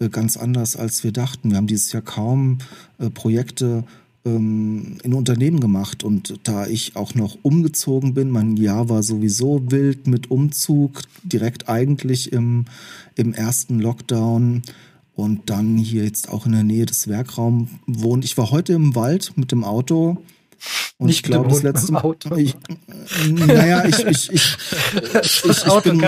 äh, 0.00 0.08
ganz 0.08 0.36
anders, 0.36 0.76
als 0.76 1.04
wir 1.04 1.12
dachten. 1.12 1.50
Wir 1.50 1.58
haben 1.58 1.66
dieses 1.66 1.92
Jahr 1.92 2.02
kaum 2.02 2.58
äh, 2.98 3.10
Projekte 3.10 3.84
ähm, 4.24 4.98
in 5.02 5.14
Unternehmen 5.14 5.60
gemacht 5.60 6.04
und 6.04 6.38
da 6.44 6.66
ich 6.66 6.96
auch 6.96 7.14
noch 7.14 7.38
umgezogen 7.42 8.14
bin, 8.14 8.30
mein 8.30 8.56
Jahr 8.56 8.88
war 8.88 9.02
sowieso 9.02 9.70
wild 9.70 10.06
mit 10.06 10.30
Umzug, 10.30 11.02
direkt 11.24 11.68
eigentlich 11.68 12.32
im, 12.32 12.66
im 13.14 13.34
ersten 13.34 13.80
Lockdown 13.80 14.62
und 15.14 15.50
dann 15.50 15.76
hier 15.76 16.04
jetzt 16.04 16.28
auch 16.28 16.46
in 16.46 16.52
der 16.52 16.64
Nähe 16.64 16.86
des 16.86 17.08
Werkraums 17.08 17.68
wohnt. 17.86 18.24
Ich 18.24 18.38
war 18.38 18.50
heute 18.50 18.72
im 18.72 18.94
Wald 18.94 19.32
mit 19.36 19.52
dem 19.52 19.64
Auto. 19.64 20.18
Und 20.98 21.06
Nicht 21.06 21.16
ich 21.16 21.22
glaube, 21.24 21.48
das 21.48 21.62
letzte 21.62 21.92
Mal. 21.92 22.16
Ich, 22.36 22.54
naja, 23.28 23.84
ich, 23.84 23.98
ich, 24.04 24.32
ich, 24.32 24.32
ich, 25.22 25.44
ich, 25.44 25.66
ich 25.66 25.82
bin. 25.82 26.00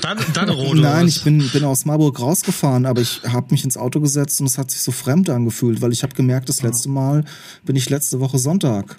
Dann, 0.00 0.18
dann 0.32 0.48
Rode 0.48 0.80
Nein, 0.80 1.08
ich 1.08 1.22
bin, 1.22 1.46
bin 1.50 1.64
aus 1.64 1.84
Marburg 1.84 2.18
rausgefahren, 2.18 2.86
aber 2.86 3.02
ich 3.02 3.22
habe 3.24 3.48
mich 3.50 3.64
ins 3.64 3.76
Auto 3.76 4.00
gesetzt 4.00 4.40
und 4.40 4.46
es 4.46 4.56
hat 4.56 4.70
sich 4.70 4.80
so 4.80 4.92
fremd 4.92 5.28
angefühlt, 5.28 5.82
weil 5.82 5.92
ich 5.92 6.02
habe 6.02 6.14
gemerkt, 6.14 6.48
das 6.48 6.62
letzte 6.62 6.88
Mal 6.88 7.24
bin 7.64 7.76
ich 7.76 7.90
letzte 7.90 8.20
Woche 8.20 8.38
Sonntag 8.38 8.98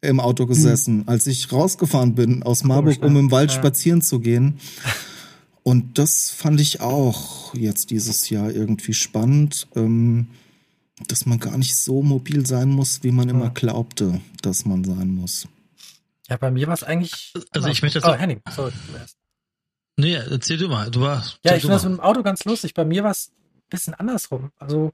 im 0.00 0.20
Auto 0.20 0.46
gesessen, 0.46 1.00
hm. 1.00 1.08
als 1.08 1.26
ich 1.26 1.50
rausgefahren 1.50 2.14
bin 2.14 2.42
aus 2.42 2.62
Marburg, 2.62 3.02
um 3.02 3.16
im 3.16 3.30
Wald 3.30 3.50
ja. 3.50 3.56
spazieren 3.58 4.02
zu 4.02 4.20
gehen. 4.20 4.58
Und 5.62 5.98
das 5.98 6.30
fand 6.30 6.60
ich 6.60 6.80
auch 6.82 7.54
jetzt 7.54 7.90
dieses 7.90 8.28
Jahr 8.28 8.50
irgendwie 8.50 8.92
spannend, 8.92 9.66
ähm, 9.74 10.28
dass 11.08 11.26
man 11.26 11.38
gar 11.38 11.58
nicht 11.58 11.76
so 11.76 12.02
mobil 12.02 12.46
sein 12.46 12.68
muss, 12.68 13.02
wie 13.02 13.10
man 13.10 13.28
immer 13.28 13.50
glaubte, 13.50 14.20
dass 14.42 14.64
man 14.64 14.84
sein 14.84 15.08
muss. 15.08 15.48
Ja, 16.28 16.36
bei 16.36 16.50
mir 16.50 16.66
war 16.66 16.74
es 16.74 16.84
eigentlich. 16.84 17.32
Also 17.50 17.68
ich 17.68 17.82
möchte 17.82 17.98
jetzt. 17.98 18.08
Oh, 18.08 18.14
Henning, 18.14 18.40
sorry, 18.50 18.72
du 18.88 18.96
erst. 18.96 19.18
Nee, 19.96 20.14
erzähl 20.14 20.56
du 20.56 20.68
mal. 20.68 20.90
Du 20.90 21.00
warst. 21.00 21.38
Ja, 21.44 21.54
ich 21.54 21.60
finde 21.60 21.74
das 21.74 21.84
mit 21.84 21.92
dem 21.92 22.00
Auto 22.00 22.22
ganz 22.22 22.44
lustig. 22.44 22.74
Bei 22.74 22.84
mir 22.84 23.04
war 23.04 23.12
es 23.12 23.28
ein 23.28 23.68
bisschen 23.70 23.94
andersrum. 23.94 24.50
Also 24.56 24.92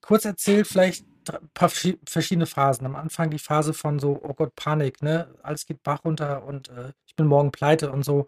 kurz 0.00 0.24
erzählt, 0.24 0.66
vielleicht 0.66 1.04
ein 1.28 1.48
paar 1.54 1.70
verschiedene 1.70 2.46
Phasen. 2.46 2.84
Am 2.84 2.96
Anfang 2.96 3.30
die 3.30 3.38
Phase 3.38 3.72
von 3.72 3.98
so, 3.98 4.20
oh 4.22 4.34
Gott, 4.34 4.54
Panik, 4.54 5.02
ne? 5.02 5.34
Alles 5.42 5.64
geht 5.64 5.82
Bach 5.82 6.04
runter 6.04 6.44
und 6.44 6.68
äh, 6.68 6.92
ich 7.06 7.16
bin 7.16 7.26
morgen 7.26 7.52
pleite 7.52 7.90
und 7.90 8.04
so. 8.04 8.26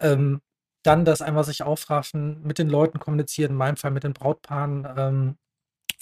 Ähm, 0.00 0.40
dann 0.82 1.04
das 1.04 1.22
einfach 1.22 1.44
sich 1.44 1.62
aufraffen, 1.62 2.42
mit 2.42 2.58
den 2.58 2.68
Leuten 2.68 2.98
kommunizieren, 2.98 3.52
in 3.52 3.56
meinem 3.56 3.76
Fall 3.76 3.92
mit 3.92 4.02
den 4.02 4.14
Brautpaaren, 4.14 4.88
ähm, 4.96 5.36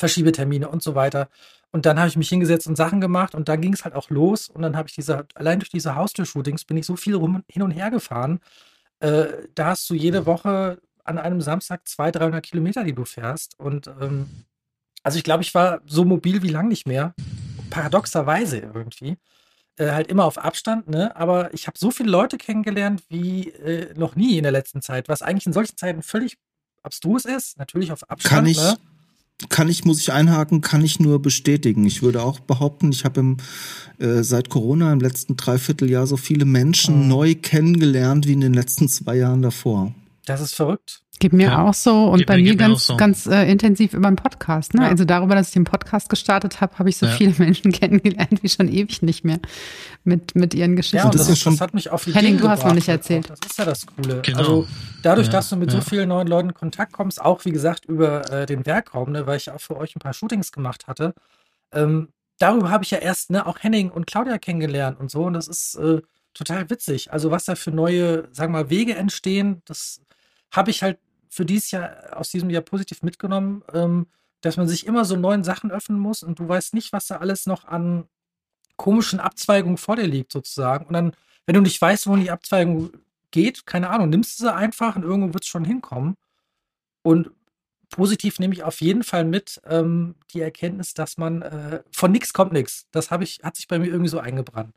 Verschiebetermine 0.00 0.68
und 0.68 0.82
so 0.82 0.94
weiter. 0.94 1.28
Und 1.70 1.86
dann 1.86 1.98
habe 1.98 2.08
ich 2.08 2.16
mich 2.16 2.28
hingesetzt 2.28 2.66
und 2.66 2.76
Sachen 2.76 3.00
gemacht 3.00 3.34
und 3.34 3.48
da 3.48 3.54
ging 3.54 3.72
es 3.72 3.84
halt 3.84 3.94
auch 3.94 4.10
los. 4.10 4.48
Und 4.48 4.62
dann 4.62 4.76
habe 4.76 4.88
ich 4.88 4.94
diese, 4.94 5.26
allein 5.34 5.60
durch 5.60 5.70
diese 5.70 5.94
Haustür-Shootings 5.94 6.64
bin 6.64 6.76
ich 6.76 6.86
so 6.86 6.96
viel 6.96 7.14
rum, 7.14 7.44
hin 7.48 7.62
und 7.62 7.70
her 7.70 7.90
gefahren. 7.90 8.40
Äh, 8.98 9.26
da 9.54 9.66
hast 9.66 9.88
du 9.88 9.94
jede 9.94 10.26
Woche 10.26 10.80
an 11.04 11.18
einem 11.18 11.40
Samstag 11.40 11.86
200, 11.86 12.22
300 12.22 12.44
Kilometer, 12.44 12.82
die 12.82 12.94
du 12.94 13.04
fährst. 13.04 13.58
Und 13.60 13.86
ähm, 14.00 14.28
also 15.02 15.16
ich 15.18 15.24
glaube, 15.24 15.42
ich 15.42 15.54
war 15.54 15.80
so 15.86 16.04
mobil 16.04 16.42
wie 16.42 16.48
lang 16.48 16.68
nicht 16.68 16.86
mehr. 16.86 17.14
Paradoxerweise 17.70 18.58
irgendwie 18.58 19.16
äh, 19.76 19.92
halt 19.92 20.08
immer 20.08 20.24
auf 20.24 20.38
Abstand, 20.38 20.88
ne? 20.88 21.14
Aber 21.14 21.54
ich 21.54 21.66
habe 21.66 21.78
so 21.78 21.90
viele 21.90 22.10
Leute 22.10 22.36
kennengelernt 22.36 23.02
wie 23.08 23.50
äh, 23.50 23.94
noch 23.96 24.16
nie 24.16 24.36
in 24.38 24.42
der 24.42 24.52
letzten 24.52 24.82
Zeit, 24.82 25.08
was 25.08 25.22
eigentlich 25.22 25.46
in 25.46 25.52
solchen 25.52 25.76
Zeiten 25.76 26.02
völlig 26.02 26.36
abstrus 26.82 27.24
ist. 27.24 27.58
Natürlich 27.58 27.92
auf 27.92 28.08
Abstand. 28.10 28.34
Kann 28.34 28.46
ich, 28.46 28.58
ne? 28.58 28.76
Kann 29.48 29.68
ich, 29.68 29.84
muss 29.84 30.00
ich 30.00 30.12
einhaken, 30.12 30.60
kann 30.60 30.84
ich 30.84 31.00
nur 31.00 31.20
bestätigen. 31.22 31.84
Ich 31.86 32.02
würde 32.02 32.22
auch 32.22 32.40
behaupten, 32.40 32.92
ich 32.92 33.04
habe 33.04 33.36
äh, 33.98 34.22
seit 34.22 34.50
Corona 34.50 34.92
im 34.92 35.00
letzten 35.00 35.36
Dreivierteljahr 35.36 36.06
so 36.06 36.16
viele 36.16 36.44
Menschen 36.44 37.02
mhm. 37.02 37.08
neu 37.08 37.34
kennengelernt 37.34 38.26
wie 38.26 38.34
in 38.34 38.40
den 38.40 38.54
letzten 38.54 38.88
zwei 38.88 39.16
Jahren 39.16 39.42
davor. 39.42 39.94
Das 40.26 40.40
ist 40.40 40.54
verrückt. 40.54 41.02
Geht 41.18 41.32
mir 41.34 41.48
ja. 41.48 41.62
auch 41.62 41.74
so 41.74 42.06
und 42.06 42.18
geht 42.18 42.28
bei 42.28 42.36
mir, 42.36 42.52
mir 42.52 42.56
ganz, 42.56 42.86
so. 42.86 42.96
ganz 42.96 43.26
äh, 43.26 43.50
intensiv 43.50 43.92
über 43.92 44.08
den 44.08 44.16
Podcast. 44.16 44.72
Ne? 44.72 44.84
Ja. 44.84 44.88
Also 44.88 45.04
darüber, 45.04 45.34
dass 45.34 45.48
ich 45.48 45.52
den 45.52 45.64
Podcast 45.64 46.08
gestartet 46.08 46.62
habe, 46.62 46.78
habe 46.78 46.88
ich 46.88 46.96
so 46.96 47.06
ja. 47.06 47.12
viele 47.12 47.34
Menschen 47.38 47.72
kennengelernt 47.72 48.42
wie 48.42 48.48
schon 48.48 48.68
ewig 48.68 49.02
nicht 49.02 49.24
mehr 49.24 49.38
mit, 50.04 50.34
mit 50.34 50.54
ihren 50.54 50.76
Geschichten. 50.76 51.06
Ja, 51.06 51.10
das, 51.10 51.28
das, 51.28 51.38
schon, 51.38 51.54
das 51.54 51.60
hat 51.60 51.74
mich 51.74 51.90
auf 51.90 52.06
Henning, 52.06 52.38
du 52.38 52.48
hast 52.48 52.64
noch 52.64 52.72
nicht 52.72 52.88
erzählt. 52.88 53.28
Das 53.28 53.38
ist 53.44 53.58
ja 53.58 53.64
das 53.66 53.86
Coole. 53.86 54.22
Genau. 54.22 54.38
Also 54.38 54.68
dadurch, 55.02 55.28
dass 55.28 55.50
du 55.50 55.56
mit 55.56 55.70
so 55.70 55.80
vielen 55.82 56.08
neuen 56.08 56.26
Leuten 56.26 56.48
in 56.48 56.54
Kontakt 56.54 56.92
kommst, 56.92 57.20
auch 57.20 57.44
wie 57.44 57.52
gesagt 57.52 57.84
über 57.84 58.30
äh, 58.32 58.46
den 58.46 58.64
Werkraum, 58.64 59.12
ne, 59.12 59.26
weil 59.26 59.36
ich 59.36 59.50
auch 59.50 59.60
für 59.60 59.76
euch 59.76 59.94
ein 59.96 60.00
paar 60.00 60.14
Shootings 60.14 60.52
gemacht 60.52 60.86
hatte, 60.86 61.14
ähm, 61.72 62.08
darüber 62.38 62.70
habe 62.70 62.84
ich 62.84 62.90
ja 62.90 62.98
erst 62.98 63.30
ne, 63.30 63.46
auch 63.46 63.58
Henning 63.60 63.90
und 63.90 64.06
Claudia 64.06 64.38
kennengelernt 64.38 64.98
und 64.98 65.10
so 65.10 65.24
und 65.24 65.34
das 65.34 65.48
ist 65.48 65.74
äh, 65.76 66.00
total 66.34 66.70
witzig. 66.70 67.12
Also 67.12 67.30
was 67.30 67.44
da 67.44 67.54
für 67.54 67.70
neue, 67.70 68.28
sagen 68.32 68.52
wir 68.52 68.62
mal, 68.62 68.70
Wege 68.70 68.94
entstehen, 68.94 69.62
das 69.64 70.00
habe 70.52 70.70
ich 70.70 70.82
halt 70.82 70.98
für 71.28 71.44
dieses 71.44 71.70
Jahr 71.70 72.16
aus 72.16 72.30
diesem 72.30 72.50
Jahr 72.50 72.62
positiv 72.62 73.02
mitgenommen, 73.02 73.62
ähm, 73.72 74.06
dass 74.40 74.56
man 74.56 74.68
sich 74.68 74.86
immer 74.86 75.04
so 75.04 75.16
neuen 75.16 75.44
Sachen 75.44 75.70
öffnen 75.70 75.98
muss 75.98 76.22
und 76.22 76.38
du 76.38 76.48
weißt 76.48 76.74
nicht, 76.74 76.92
was 76.92 77.06
da 77.06 77.18
alles 77.18 77.46
noch 77.46 77.64
an 77.64 78.08
komischen 78.76 79.20
Abzweigungen 79.20 79.76
vor 79.76 79.96
dir 79.96 80.06
liegt, 80.06 80.32
sozusagen. 80.32 80.86
Und 80.86 80.94
dann, 80.94 81.12
wenn 81.46 81.54
du 81.54 81.60
nicht 81.60 81.80
weißt, 81.80 82.06
wo 82.06 82.16
die 82.16 82.30
Abzweigung 82.30 82.90
geht, 83.30 83.66
keine 83.66 83.90
Ahnung, 83.90 84.08
nimmst 84.08 84.40
du 84.40 84.44
sie 84.44 84.54
einfach 84.54 84.96
und 84.96 85.02
irgendwo 85.02 85.34
wird 85.34 85.44
es 85.44 85.50
schon 85.50 85.64
hinkommen. 85.64 86.16
Und 87.02 87.30
positiv 87.90 88.38
nehme 88.38 88.54
ich 88.54 88.62
auf 88.62 88.80
jeden 88.80 89.02
Fall 89.02 89.24
mit 89.24 89.60
ähm, 89.66 90.14
die 90.32 90.40
Erkenntnis, 90.40 90.94
dass 90.94 91.18
man 91.18 91.42
äh, 91.42 91.82
von 91.92 92.10
nichts 92.10 92.32
kommt 92.32 92.52
nichts. 92.52 92.86
Das 92.90 93.10
habe 93.10 93.24
ich, 93.24 93.40
hat 93.42 93.56
sich 93.56 93.68
bei 93.68 93.78
mir 93.78 93.86
irgendwie 93.86 94.08
so 94.08 94.18
eingebrannt. 94.18 94.74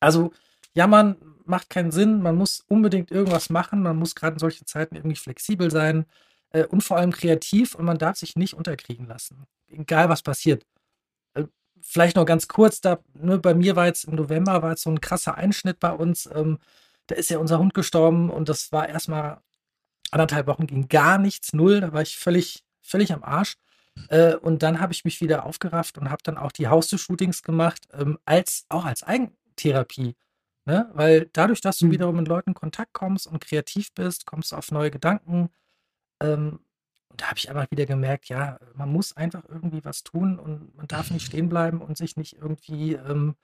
Also, 0.00 0.32
jammern 0.74 1.16
macht 1.44 1.70
keinen 1.70 1.90
Sinn, 1.90 2.22
man 2.22 2.36
muss 2.36 2.60
unbedingt 2.68 3.10
irgendwas 3.10 3.50
machen, 3.50 3.82
man 3.82 3.96
muss 3.96 4.14
gerade 4.14 4.34
in 4.34 4.38
solchen 4.38 4.66
Zeiten 4.66 4.96
irgendwie 4.96 5.16
flexibel 5.16 5.70
sein 5.70 6.04
äh, 6.50 6.64
und 6.64 6.82
vor 6.82 6.98
allem 6.98 7.12
kreativ 7.12 7.74
und 7.74 7.84
man 7.84 7.98
darf 7.98 8.18
sich 8.18 8.36
nicht 8.36 8.54
unterkriegen 8.54 9.06
lassen. 9.06 9.46
Egal 9.68 10.08
was 10.08 10.22
passiert. 10.22 10.66
Äh, 11.34 11.44
vielleicht 11.80 12.16
noch 12.16 12.26
ganz 12.26 12.48
kurz, 12.48 12.80
da, 12.80 12.98
ne, 13.14 13.38
bei 13.38 13.54
mir 13.54 13.76
war 13.76 13.86
jetzt 13.86 14.04
im 14.04 14.14
November 14.14 14.62
war 14.62 14.70
jetzt 14.70 14.82
so 14.82 14.90
ein 14.90 15.00
krasser 15.00 15.36
Einschnitt 15.36 15.80
bei 15.80 15.92
uns. 15.92 16.28
Ähm, 16.32 16.58
da 17.06 17.14
ist 17.14 17.30
ja 17.30 17.38
unser 17.38 17.58
Hund 17.58 17.74
gestorben 17.74 18.30
und 18.30 18.48
das 18.48 18.70
war 18.72 18.88
erstmal 18.88 19.40
anderthalb 20.10 20.46
Wochen 20.46 20.66
ging 20.66 20.88
gar 20.88 21.18
nichts, 21.18 21.52
null, 21.52 21.80
da 21.80 21.92
war 21.92 22.02
ich 22.02 22.16
völlig, 22.16 22.64
völlig 22.82 23.12
am 23.12 23.22
Arsch. 23.22 23.56
Äh, 24.08 24.34
und 24.36 24.62
dann 24.62 24.80
habe 24.80 24.92
ich 24.92 25.04
mich 25.04 25.20
wieder 25.20 25.44
aufgerafft 25.44 25.98
und 25.98 26.10
habe 26.10 26.22
dann 26.22 26.38
auch 26.38 26.52
die 26.52 26.68
Haustür-Shootings 26.68 27.42
gemacht, 27.42 27.88
ähm, 27.92 28.18
als, 28.24 28.64
auch 28.68 28.84
als 28.84 29.02
Eigentherapie. 29.02 30.14
Ne? 30.68 30.90
Weil 30.92 31.30
dadurch, 31.32 31.60
dass 31.60 31.78
du 31.78 31.86
mhm. 31.86 31.92
wiederum 31.92 32.16
mit 32.16 32.28
Leuten 32.28 32.50
in 32.50 32.54
Kontakt 32.54 32.92
kommst 32.92 33.26
und 33.26 33.40
kreativ 33.40 33.92
bist, 33.94 34.26
kommst 34.26 34.52
du 34.52 34.56
auf 34.56 34.70
neue 34.70 34.90
Gedanken. 34.90 35.50
Ähm, 36.20 36.60
und 37.08 37.20
da 37.20 37.28
habe 37.28 37.38
ich 37.38 37.50
einfach 37.50 37.70
wieder 37.70 37.86
gemerkt, 37.86 38.28
ja, 38.28 38.58
man 38.74 38.92
muss 38.92 39.16
einfach 39.16 39.44
irgendwie 39.48 39.84
was 39.84 40.04
tun 40.04 40.38
und 40.38 40.76
man 40.76 40.86
darf 40.86 41.10
nicht 41.10 41.26
stehen 41.26 41.48
bleiben 41.48 41.80
und 41.80 41.96
sich 41.96 42.16
nicht 42.16 42.34
irgendwie 42.36 42.94
ähm, 42.94 43.34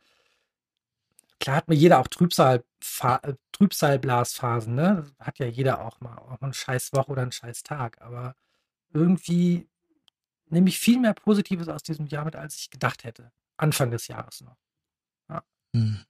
klar 1.44 1.56
hat 1.56 1.68
mir 1.68 1.74
jeder 1.74 2.00
auch 2.00 2.08
Trübsal, 2.08 2.64
äh, 3.02 3.34
Trübsalblasphasen, 3.52 4.74
ne? 4.74 5.04
Hat 5.18 5.38
ja 5.38 5.46
jeder 5.46 5.84
auch 5.84 6.00
mal, 6.00 6.16
auch 6.16 6.40
mal 6.40 6.48
eine 6.48 6.54
scheiß 6.54 6.92
Woche 6.92 7.12
oder 7.12 7.22
einen 7.22 7.32
scheiß 7.32 7.62
Tag. 7.62 8.00
Aber 8.00 8.34
irgendwie 8.92 9.68
nehme 10.46 10.68
ich 10.68 10.78
viel 10.78 10.98
mehr 11.00 11.14
Positives 11.14 11.68
aus 11.68 11.82
diesem 11.82 12.06
Jahr 12.06 12.24
mit, 12.24 12.36
als 12.36 12.56
ich 12.56 12.70
gedacht 12.70 13.04
hätte. 13.04 13.30
Anfang 13.56 13.90
des 13.90 14.08
Jahres 14.08 14.40
noch. 14.40 14.56
Ja. 15.28 15.42
Hm. 15.74 16.00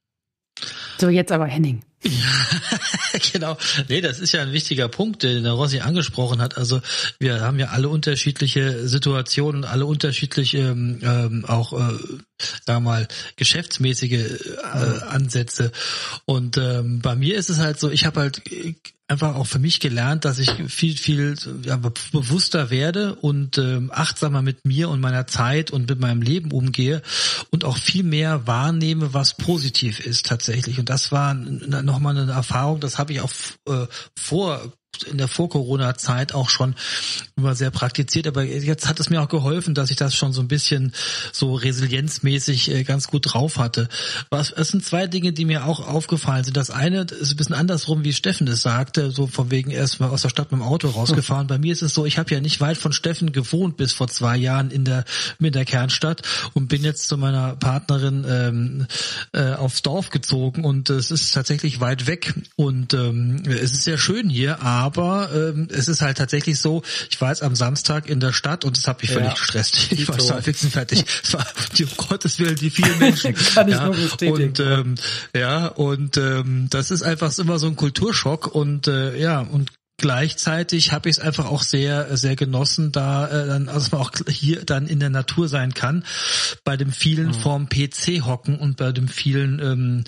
So, 0.98 1.08
jetzt 1.08 1.32
aber 1.32 1.46
Henning. 1.46 1.82
Ja, 2.04 3.18
genau. 3.32 3.56
Nee, 3.88 4.00
das 4.00 4.18
ist 4.18 4.32
ja 4.32 4.42
ein 4.42 4.52
wichtiger 4.52 4.88
Punkt, 4.88 5.22
den 5.22 5.44
der 5.44 5.52
Rossi 5.52 5.80
angesprochen 5.80 6.40
hat. 6.40 6.58
Also 6.58 6.82
wir 7.18 7.40
haben 7.40 7.58
ja 7.58 7.68
alle 7.68 7.88
unterschiedliche 7.88 8.86
Situationen, 8.86 9.64
alle 9.64 9.86
unterschiedliche 9.86 10.58
ähm, 10.58 10.98
ähm, 11.02 11.44
auch, 11.46 11.72
äh, 11.72 11.94
sagen 12.66 12.66
wir 12.66 12.80
mal, 12.80 13.08
geschäftsmäßige 13.36 14.12
äh, 14.12 15.02
Ansätze. 15.08 15.72
Und 16.26 16.58
ähm, 16.58 17.00
bei 17.00 17.14
mir 17.14 17.36
ist 17.36 17.50
es 17.50 17.58
halt 17.58 17.80
so, 17.80 17.90
ich 17.90 18.04
habe 18.04 18.20
halt 18.20 18.42
einfach 19.06 19.34
auch 19.34 19.46
für 19.46 19.58
mich 19.58 19.80
gelernt, 19.80 20.24
dass 20.24 20.38
ich 20.38 20.50
viel, 20.68 20.96
viel 20.96 21.36
ja, 21.62 21.76
bewusster 21.76 22.70
werde 22.70 23.14
und 23.16 23.58
ähm, 23.58 23.90
achtsamer 23.92 24.40
mit 24.40 24.64
mir 24.64 24.88
und 24.88 25.00
meiner 25.00 25.26
Zeit 25.26 25.70
und 25.70 25.90
mit 25.90 26.00
meinem 26.00 26.22
Leben 26.22 26.52
umgehe 26.52 27.02
und 27.50 27.64
auch 27.64 27.76
viel 27.76 28.02
mehr 28.02 28.46
wahrnehme, 28.46 29.12
was 29.12 29.36
positiv 29.36 30.00
ist 30.00 30.26
tatsächlich. 30.26 30.78
Und 30.78 30.88
das 30.88 31.12
war 31.12 31.34
nochmal 31.94 32.18
eine 32.18 32.32
Erfahrung, 32.32 32.80
das 32.80 32.98
habe 32.98 33.12
ich 33.12 33.20
auch 33.20 33.30
äh, 33.68 33.86
vor 34.18 34.60
in 35.02 35.18
der 35.18 35.28
Vor-Corona-Zeit 35.28 36.34
auch 36.34 36.48
schon 36.48 36.74
immer 37.36 37.54
sehr 37.54 37.70
praktiziert, 37.70 38.26
aber 38.28 38.44
jetzt 38.44 38.88
hat 38.88 39.00
es 39.00 39.10
mir 39.10 39.20
auch 39.20 39.28
geholfen, 39.28 39.74
dass 39.74 39.90
ich 39.90 39.96
das 39.96 40.14
schon 40.14 40.32
so 40.32 40.40
ein 40.40 40.48
bisschen 40.48 40.92
so 41.32 41.54
resilienzmäßig 41.54 42.70
äh, 42.70 42.84
ganz 42.84 43.08
gut 43.08 43.32
drauf 43.32 43.58
hatte. 43.58 43.88
Was, 44.30 44.52
es 44.52 44.68
sind 44.68 44.84
zwei 44.84 45.06
Dinge, 45.06 45.32
die 45.32 45.44
mir 45.44 45.66
auch 45.66 45.86
aufgefallen 45.86 46.44
sind. 46.44 46.56
Das 46.56 46.70
eine 46.70 47.02
ist 47.02 47.32
ein 47.32 47.36
bisschen 47.36 47.54
andersrum, 47.54 48.04
wie 48.04 48.12
Steffen 48.12 48.46
es 48.48 48.62
sagte, 48.62 49.10
so 49.10 49.26
von 49.26 49.50
wegen 49.50 49.70
erst 49.70 50.00
mal 50.00 50.10
aus 50.10 50.22
der 50.22 50.28
Stadt 50.28 50.52
mit 50.52 50.60
dem 50.60 50.66
Auto 50.66 50.88
rausgefahren. 50.88 51.46
Bei 51.46 51.58
mir 51.58 51.72
ist 51.72 51.82
es 51.82 51.94
so, 51.94 52.06
ich 52.06 52.18
habe 52.18 52.32
ja 52.32 52.40
nicht 52.40 52.60
weit 52.60 52.76
von 52.76 52.92
Steffen 52.92 53.32
gewohnt 53.32 53.76
bis 53.76 53.92
vor 53.92 54.08
zwei 54.08 54.36
Jahren 54.36 54.70
in 54.70 54.84
der 54.84 55.04
mit 55.38 55.54
der 55.54 55.64
Kernstadt 55.64 56.22
und 56.54 56.68
bin 56.68 56.84
jetzt 56.84 57.08
zu 57.08 57.16
meiner 57.16 57.56
Partnerin 57.56 58.24
ähm, 58.28 58.86
äh, 59.32 59.54
aufs 59.54 59.82
Dorf 59.82 60.10
gezogen 60.10 60.64
und 60.64 60.90
es 60.90 61.10
ist 61.10 61.32
tatsächlich 61.32 61.80
weit 61.80 62.06
weg 62.06 62.34
und 62.56 62.94
ähm, 62.94 63.42
es 63.46 63.72
ist 63.72 63.84
sehr 63.84 63.98
schön 63.98 64.28
hier, 64.28 64.62
aber 64.62 64.83
aber 64.84 65.30
ähm, 65.34 65.68
es 65.70 65.88
ist 65.88 66.02
halt 66.02 66.18
tatsächlich 66.18 66.60
so, 66.60 66.82
ich 67.08 67.18
war 67.20 67.30
jetzt 67.30 67.42
am 67.42 67.56
Samstag 67.56 68.06
in 68.06 68.20
der 68.20 68.34
Stadt 68.34 68.66
und 68.66 68.76
es 68.76 68.86
hat 68.86 69.00
mich 69.00 69.10
völlig 69.10 69.28
ja. 69.28 69.34
gestresst. 69.34 69.74
Ich 69.94 70.08
war 70.08 70.18
total 70.18 70.42
fix 70.42 70.62
und 70.64 70.70
fertig. 70.70 71.04
Es 71.22 71.32
war, 71.32 71.46
um 71.78 72.06
Gottes 72.08 72.38
Willen, 72.38 72.56
die 72.56 72.68
vielen 72.68 72.98
Menschen. 72.98 73.34
Kann 73.54 73.68
ich 73.68 73.74
ja, 73.74 73.86
nur 73.86 73.94
bestätigen. 73.94 74.48
Und, 74.48 74.60
ähm, 74.60 74.94
ja, 75.34 75.68
und 75.68 76.16
ähm, 76.16 76.66
das 76.68 76.90
ist 76.90 77.02
einfach 77.02 77.36
immer 77.38 77.58
so 77.58 77.66
ein 77.68 77.76
Kulturschock 77.76 78.54
und 78.54 78.88
äh, 78.88 79.16
ja, 79.16 79.40
und 79.40 79.70
gleichzeitig 79.96 80.92
habe 80.92 81.08
ich 81.08 81.16
es 81.16 81.22
einfach 81.22 81.46
auch 81.46 81.62
sehr 81.62 82.16
sehr 82.16 82.36
genossen, 82.36 82.92
da 82.92 83.26
äh, 83.28 83.46
dann 83.46 83.68
also 83.68 83.80
dass 83.80 83.92
man 83.92 84.00
auch 84.00 84.10
hier 84.28 84.64
dann 84.64 84.86
in 84.86 85.00
der 85.00 85.10
Natur 85.10 85.48
sein 85.48 85.74
kann, 85.74 86.04
bei 86.64 86.76
dem 86.76 86.92
vielen 86.92 87.28
mhm. 87.28 87.34
vorm 87.34 87.68
PC 87.68 88.24
hocken 88.24 88.58
und 88.58 88.76
bei 88.76 88.92
dem 88.92 89.08
vielen 89.08 89.60
ähm, 89.60 90.04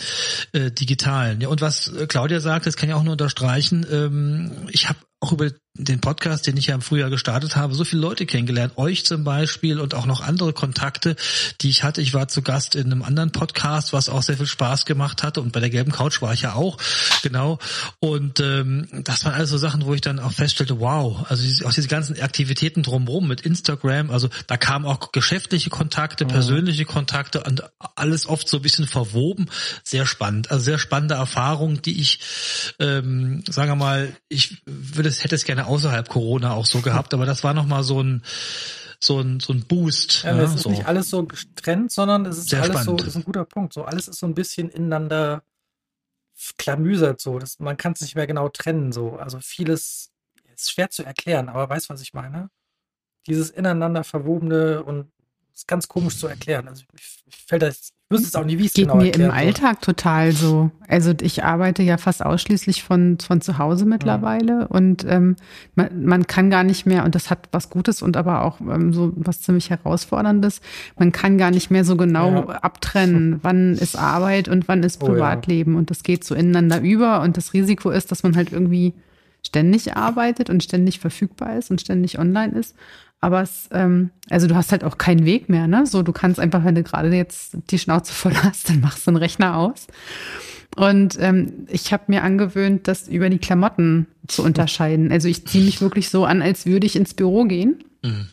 äh, 0.52 0.70
digitalen. 0.70 1.40
Ja, 1.40 1.48
und 1.48 1.60
was 1.60 1.92
Claudia 2.08 2.40
sagt, 2.40 2.66
das 2.66 2.76
kann 2.76 2.88
ich 2.88 2.94
auch 2.94 3.02
nur 3.02 3.12
unterstreichen. 3.12 3.86
Ähm, 3.90 4.50
ich 4.70 4.88
habe 4.88 4.98
auch 5.26 5.32
über 5.32 5.50
den 5.78 6.00
Podcast, 6.00 6.46
den 6.46 6.56
ich 6.56 6.68
ja 6.68 6.74
im 6.74 6.80
Frühjahr 6.80 7.10
gestartet 7.10 7.56
habe, 7.56 7.74
so 7.74 7.84
viele 7.84 8.02
Leute 8.02 8.26
kennengelernt. 8.26 8.74
Euch 8.76 9.04
zum 9.04 9.24
Beispiel 9.24 9.80
und 9.80 9.94
auch 9.94 10.06
noch 10.06 10.20
andere 10.20 10.52
Kontakte, 10.52 11.16
die 11.60 11.68
ich 11.68 11.82
hatte. 11.82 12.00
Ich 12.00 12.14
war 12.14 12.28
zu 12.28 12.42
Gast 12.42 12.74
in 12.74 12.86
einem 12.86 13.02
anderen 13.02 13.32
Podcast, 13.32 13.92
was 13.92 14.08
auch 14.08 14.22
sehr 14.22 14.36
viel 14.36 14.46
Spaß 14.46 14.86
gemacht 14.86 15.22
hatte. 15.22 15.40
Und 15.40 15.52
bei 15.52 15.60
der 15.60 15.70
gelben 15.70 15.92
Couch 15.92 16.22
war 16.22 16.32
ich 16.32 16.42
ja 16.42 16.54
auch, 16.54 16.78
genau. 17.22 17.58
Und 18.00 18.40
ähm, 18.40 18.88
das 19.04 19.24
waren 19.24 19.34
also 19.34 19.56
so 19.56 19.58
Sachen, 19.58 19.84
wo 19.84 19.94
ich 19.94 20.00
dann 20.00 20.18
auch 20.18 20.32
feststellte, 20.32 20.80
wow, 20.80 21.26
also 21.28 21.42
diese, 21.42 21.66
auch 21.66 21.72
diese 21.72 21.88
ganzen 21.88 22.20
Aktivitäten 22.20 22.82
drumherum 22.82 23.28
mit 23.28 23.42
Instagram, 23.42 24.10
also 24.10 24.28
da 24.46 24.56
kamen 24.56 24.86
auch 24.86 25.12
geschäftliche 25.12 25.70
Kontakte, 25.70 26.24
mhm. 26.24 26.28
persönliche 26.28 26.84
Kontakte 26.84 27.42
und 27.42 27.62
alles 27.96 28.26
oft 28.26 28.48
so 28.48 28.58
ein 28.58 28.62
bisschen 28.62 28.86
verwoben. 28.86 29.48
Sehr 29.84 30.06
spannend. 30.06 30.50
Also 30.50 30.64
sehr 30.64 30.78
spannende 30.78 31.16
Erfahrung, 31.16 31.82
die 31.82 32.00
ich, 32.00 32.20
ähm, 32.78 33.44
sagen 33.48 33.72
wir 33.72 33.76
mal, 33.76 34.16
ich 34.28 34.62
würde 34.64 35.08
es, 35.10 35.15
hätte 35.24 35.34
es 35.34 35.44
gerne 35.44 35.66
außerhalb 35.66 36.08
Corona 36.08 36.52
auch 36.52 36.66
so 36.66 36.80
gehabt, 36.80 37.14
aber 37.14 37.26
das 37.26 37.44
war 37.44 37.54
nochmal 37.54 37.82
so 37.82 38.02
ein, 38.02 38.22
so 39.00 39.20
ein, 39.20 39.40
so 39.40 39.52
ein 39.52 39.64
Boost. 39.66 40.24
Ja, 40.24 40.36
ja 40.36 40.42
es 40.42 40.54
ist 40.54 40.62
so. 40.62 40.70
nicht 40.70 40.86
alles 40.86 41.10
so 41.10 41.24
getrennt, 41.24 41.92
sondern 41.92 42.26
es 42.26 42.38
ist 42.38 42.50
Sehr 42.50 42.62
alles 42.62 42.80
spannend. 42.80 43.00
so, 43.00 43.04
das 43.04 43.06
ist 43.08 43.16
ein 43.16 43.24
guter 43.24 43.44
Punkt. 43.44 43.72
So, 43.72 43.84
alles 43.84 44.08
ist 44.08 44.18
so 44.18 44.26
ein 44.26 44.34
bisschen 44.34 44.68
ineinander 44.68 45.42
klamüsert, 46.58 47.20
so. 47.20 47.38
Das, 47.38 47.58
man 47.58 47.76
kann 47.76 47.92
es 47.92 48.00
nicht 48.00 48.14
mehr 48.14 48.26
genau 48.26 48.48
trennen, 48.48 48.92
so. 48.92 49.16
Also 49.16 49.40
vieles 49.40 50.12
ist 50.54 50.70
schwer 50.70 50.90
zu 50.90 51.02
erklären, 51.02 51.48
aber 51.48 51.68
weißt, 51.68 51.88
was 51.90 52.00
ich 52.00 52.14
meine? 52.14 52.50
Dieses 53.26 53.50
ineinander 53.50 54.04
verwobene 54.04 54.82
und 54.82 55.10
ist 55.56 55.68
ganz 55.68 55.88
komisch 55.88 56.18
zu 56.18 56.26
erklären. 56.26 56.68
Also 56.68 56.84
ich, 56.94 57.24
ich 57.26 57.36
fällt 57.46 57.62
das, 57.62 57.80
ich 57.80 57.92
wüsste 58.10 58.28
es 58.28 58.34
auch 58.34 58.44
nie, 58.44 58.58
wie 58.58 58.66
es 58.66 58.74
Geht 58.74 58.88
genau 58.88 58.96
mir 58.96 59.14
im 59.14 59.30
Alltag 59.30 59.80
total 59.80 60.32
so. 60.32 60.70
Also 60.86 61.14
ich 61.20 61.44
arbeite 61.44 61.82
ja 61.82 61.96
fast 61.96 62.24
ausschließlich 62.24 62.82
von, 62.82 63.18
von 63.18 63.40
zu 63.40 63.56
Hause 63.56 63.86
mittlerweile 63.86 64.60
ja. 64.60 64.66
und 64.66 65.04
ähm, 65.08 65.36
man, 65.74 66.04
man 66.04 66.26
kann 66.26 66.50
gar 66.50 66.62
nicht 66.62 66.84
mehr, 66.84 67.04
und 67.04 67.14
das 67.14 67.30
hat 67.30 67.48
was 67.52 67.70
Gutes 67.70 68.02
und 68.02 68.18
aber 68.18 68.44
auch 68.44 68.60
ähm, 68.60 68.92
so 68.92 69.12
was 69.16 69.40
ziemlich 69.40 69.70
Herausforderndes, 69.70 70.60
man 70.98 71.10
kann 71.10 71.38
gar 71.38 71.50
nicht 71.50 71.70
mehr 71.70 71.84
so 71.84 71.96
genau 71.96 72.34
ja. 72.34 72.48
abtrennen, 72.56 73.38
wann 73.42 73.74
ist 73.74 73.96
Arbeit 73.96 74.48
und 74.48 74.68
wann 74.68 74.82
ist 74.82 74.98
Privatleben. 74.98 75.72
Oh, 75.72 75.76
ja. 75.76 75.78
Und 75.78 75.90
das 75.90 76.02
geht 76.02 76.22
so 76.22 76.34
ineinander 76.34 76.80
über 76.82 77.22
und 77.22 77.38
das 77.38 77.54
Risiko 77.54 77.90
ist, 77.90 78.12
dass 78.12 78.22
man 78.22 78.36
halt 78.36 78.52
irgendwie 78.52 78.92
ständig 79.46 79.96
arbeitet 79.96 80.50
und 80.50 80.62
ständig 80.62 80.98
verfügbar 80.98 81.56
ist 81.56 81.70
und 81.70 81.80
ständig 81.80 82.18
online 82.18 82.58
ist. 82.58 82.74
Aber 83.20 83.42
es, 83.42 83.68
ähm, 83.72 84.10
also 84.28 84.46
du 84.46 84.54
hast 84.54 84.72
halt 84.72 84.84
auch 84.84 84.98
keinen 84.98 85.24
Weg 85.24 85.48
mehr, 85.48 85.66
ne? 85.66 85.86
So, 85.86 86.02
du 86.02 86.12
kannst 86.12 86.38
einfach, 86.38 86.64
wenn 86.64 86.74
du 86.74 86.82
gerade 86.82 87.14
jetzt 87.14 87.56
die 87.70 87.78
Schnauze 87.78 88.12
voll 88.12 88.34
hast, 88.42 88.68
dann 88.68 88.80
machst 88.80 89.06
du 89.06 89.10
einen 89.10 89.16
Rechner 89.16 89.56
aus. 89.56 89.86
Und 90.76 91.16
ähm, 91.20 91.66
ich 91.68 91.92
habe 91.92 92.04
mir 92.08 92.22
angewöhnt, 92.22 92.86
das 92.86 93.08
über 93.08 93.30
die 93.30 93.38
Klamotten 93.38 94.06
zu 94.26 94.42
unterscheiden. 94.42 95.10
Also 95.10 95.28
ich 95.28 95.46
ziehe 95.46 95.64
mich 95.64 95.80
wirklich 95.80 96.10
so 96.10 96.26
an, 96.26 96.42
als 96.42 96.66
würde 96.66 96.86
ich 96.86 96.96
ins 96.96 97.14
Büro 97.14 97.44
gehen. 97.44 97.82
Mhm. 98.04 98.28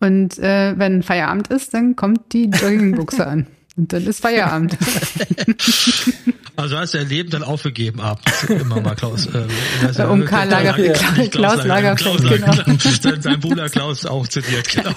Und 0.00 0.38
äh, 0.38 0.76
wenn 0.78 1.02
Feierabend 1.02 1.48
ist, 1.48 1.74
dann 1.74 1.96
kommt 1.96 2.32
die 2.32 2.46
Joggingbuchse 2.46 3.26
an. 3.28 3.46
Und 3.76 3.92
dann 3.92 4.04
ist 4.06 4.20
Feierabend. 4.20 4.76
Also 6.56 6.76
hast 6.76 6.92
du 6.94 6.98
dein 6.98 7.08
Leben 7.08 7.30
dann 7.30 7.42
aufgegeben 7.42 8.00
ab. 8.00 8.20
Immer 8.48 8.80
mal 8.80 8.94
Klaus. 8.94 9.26
Äh, 9.26 10.02
um 10.04 10.24
Karl 10.24 10.48
Lagerfeld. 10.48 10.98
Klaus, 10.98 11.30
Klaus 11.30 11.64
Lagerfeld, 11.64 12.18
Klaus 12.18 12.22
Lagerfeld 12.22 12.66
genau. 12.66 12.78
Sein, 13.00 13.22
sein 13.22 13.40
Bruder 13.40 13.68
Klaus 13.68 14.04
auch 14.04 14.26
zitiert, 14.28 14.68
genau. 14.68 14.94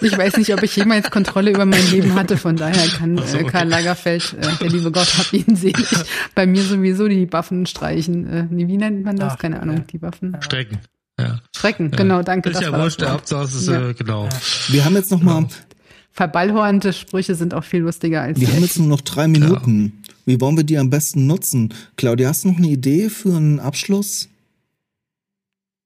Ich 0.00 0.16
weiß 0.16 0.36
nicht, 0.36 0.52
ob 0.54 0.62
ich 0.62 0.76
jemals 0.76 1.10
Kontrolle 1.10 1.50
über 1.50 1.66
mein 1.66 1.90
Leben 1.90 2.14
hatte, 2.14 2.36
von 2.36 2.56
daher 2.56 2.86
kann 2.88 3.18
so, 3.18 3.38
äh, 3.38 3.40
okay. 3.42 3.50
Karl 3.50 3.68
Lagerfeld, 3.68 4.36
äh, 4.40 4.46
der 4.60 4.70
liebe 4.70 4.92
Gott 4.92 5.18
hab 5.18 5.32
ihn 5.32 5.56
selig, 5.56 5.86
bei 6.34 6.46
mir 6.46 6.62
sowieso 6.62 7.08
die 7.08 7.32
Waffen 7.32 7.66
streichen. 7.66 8.26
Äh, 8.32 8.46
wie 8.50 8.76
nennt 8.76 9.04
man 9.04 9.16
das? 9.16 9.34
Ach, 9.34 9.38
Keine 9.38 9.60
Ahnung, 9.60 9.84
die 9.88 10.00
Waffen. 10.00 10.36
Strecken. 10.40 10.78
Ja. 11.18 11.40
Strecken, 11.54 11.90
ja. 11.90 11.96
genau, 11.96 12.22
danke. 12.22 12.50
Ist 12.50 12.60
ja 12.60 12.72
wurscht, 12.72 13.00
der 13.00 13.12
Hauptsache 13.12 13.44
ist, 13.44 13.68
ja. 13.68 13.90
äh, 13.90 13.94
genau. 13.94 14.28
Wir 14.68 14.84
haben 14.84 14.94
jetzt 14.94 15.10
noch 15.10 15.20
mal 15.20 15.46
verballhornte 16.12 16.92
Sprüche 16.92 17.34
sind 17.34 17.54
auch 17.54 17.64
viel 17.64 17.80
lustiger 17.80 18.22
als 18.22 18.38
Wir 18.38 18.48
haben 18.48 18.60
jetzt 18.60 18.78
nur 18.78 18.88
noch 18.88 19.00
drei 19.00 19.28
Minuten. 19.28 20.01
Wie 20.24 20.40
wollen 20.40 20.56
wir 20.56 20.64
die 20.64 20.78
am 20.78 20.90
besten 20.90 21.26
nutzen? 21.26 21.74
Claudia, 21.96 22.28
hast 22.28 22.44
du 22.44 22.48
noch 22.48 22.58
eine 22.58 22.68
Idee 22.68 23.08
für 23.08 23.34
einen 23.36 23.58
Abschluss? 23.60 24.28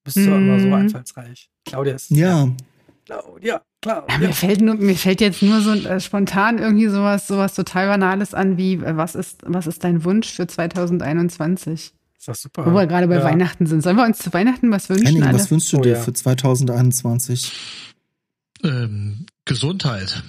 Bist 0.05 0.17
du 0.17 0.21
immer 0.35 0.61
so 0.61 0.69
Mm. 0.69 0.73
einfallsreich. 0.75 1.49
Claudia 1.65 1.95
ist. 1.95 2.11
Ja, 2.11 2.49
Claudia, 3.07 3.55
Ja, 3.55 3.63
Claudia. 3.81 4.19
mir, 4.19 4.33
fällt 4.33 4.61
nur, 4.61 4.75
mir 4.77 4.95
fällt 4.97 5.21
jetzt 5.21 5.43
nur 5.43 5.61
so 5.61 5.73
äh, 5.73 6.01
spontan 6.01 6.59
irgendwie 6.59 6.89
sowas, 6.89 7.27
sowas 7.27 7.55
total 7.55 7.87
Banales 7.89 8.35
an 8.35 8.57
wie, 8.57 8.75
äh, 8.75 8.97
was 8.97 9.15
ist, 9.15 9.41
was 9.47 9.67
ist 9.67 9.83
dein 9.85 10.05
Wunsch 10.05 10.29
für 10.33 10.47
2021? 10.47 11.93
Ist 12.19 12.29
das 12.29 12.43
super. 12.43 12.67
Wo 12.67 12.73
wir 12.75 12.87
gerade 12.87 13.09
bei 13.09 13.17
Ja. 13.17 13.25
Weihnachten 13.25 13.67
sind. 13.67 13.83
Sollen 13.83 13.97
wir 13.97 14.05
uns 14.05 14.19
zu 14.19 14.33
Weihnachten 14.33 14.71
was 14.71 14.89
wünschen? 14.89 15.07
Henning, 15.07 15.23
alle? 15.25 15.35
was 15.35 15.51
wünschst 15.51 15.73
du 15.73 15.79
Oh, 15.79 15.83
dir 15.83 15.93
ja. 15.95 16.01
für 16.03 16.13
2021? 16.13 17.53
Ähm, 18.65 19.27
Gesundheit. 19.45 20.23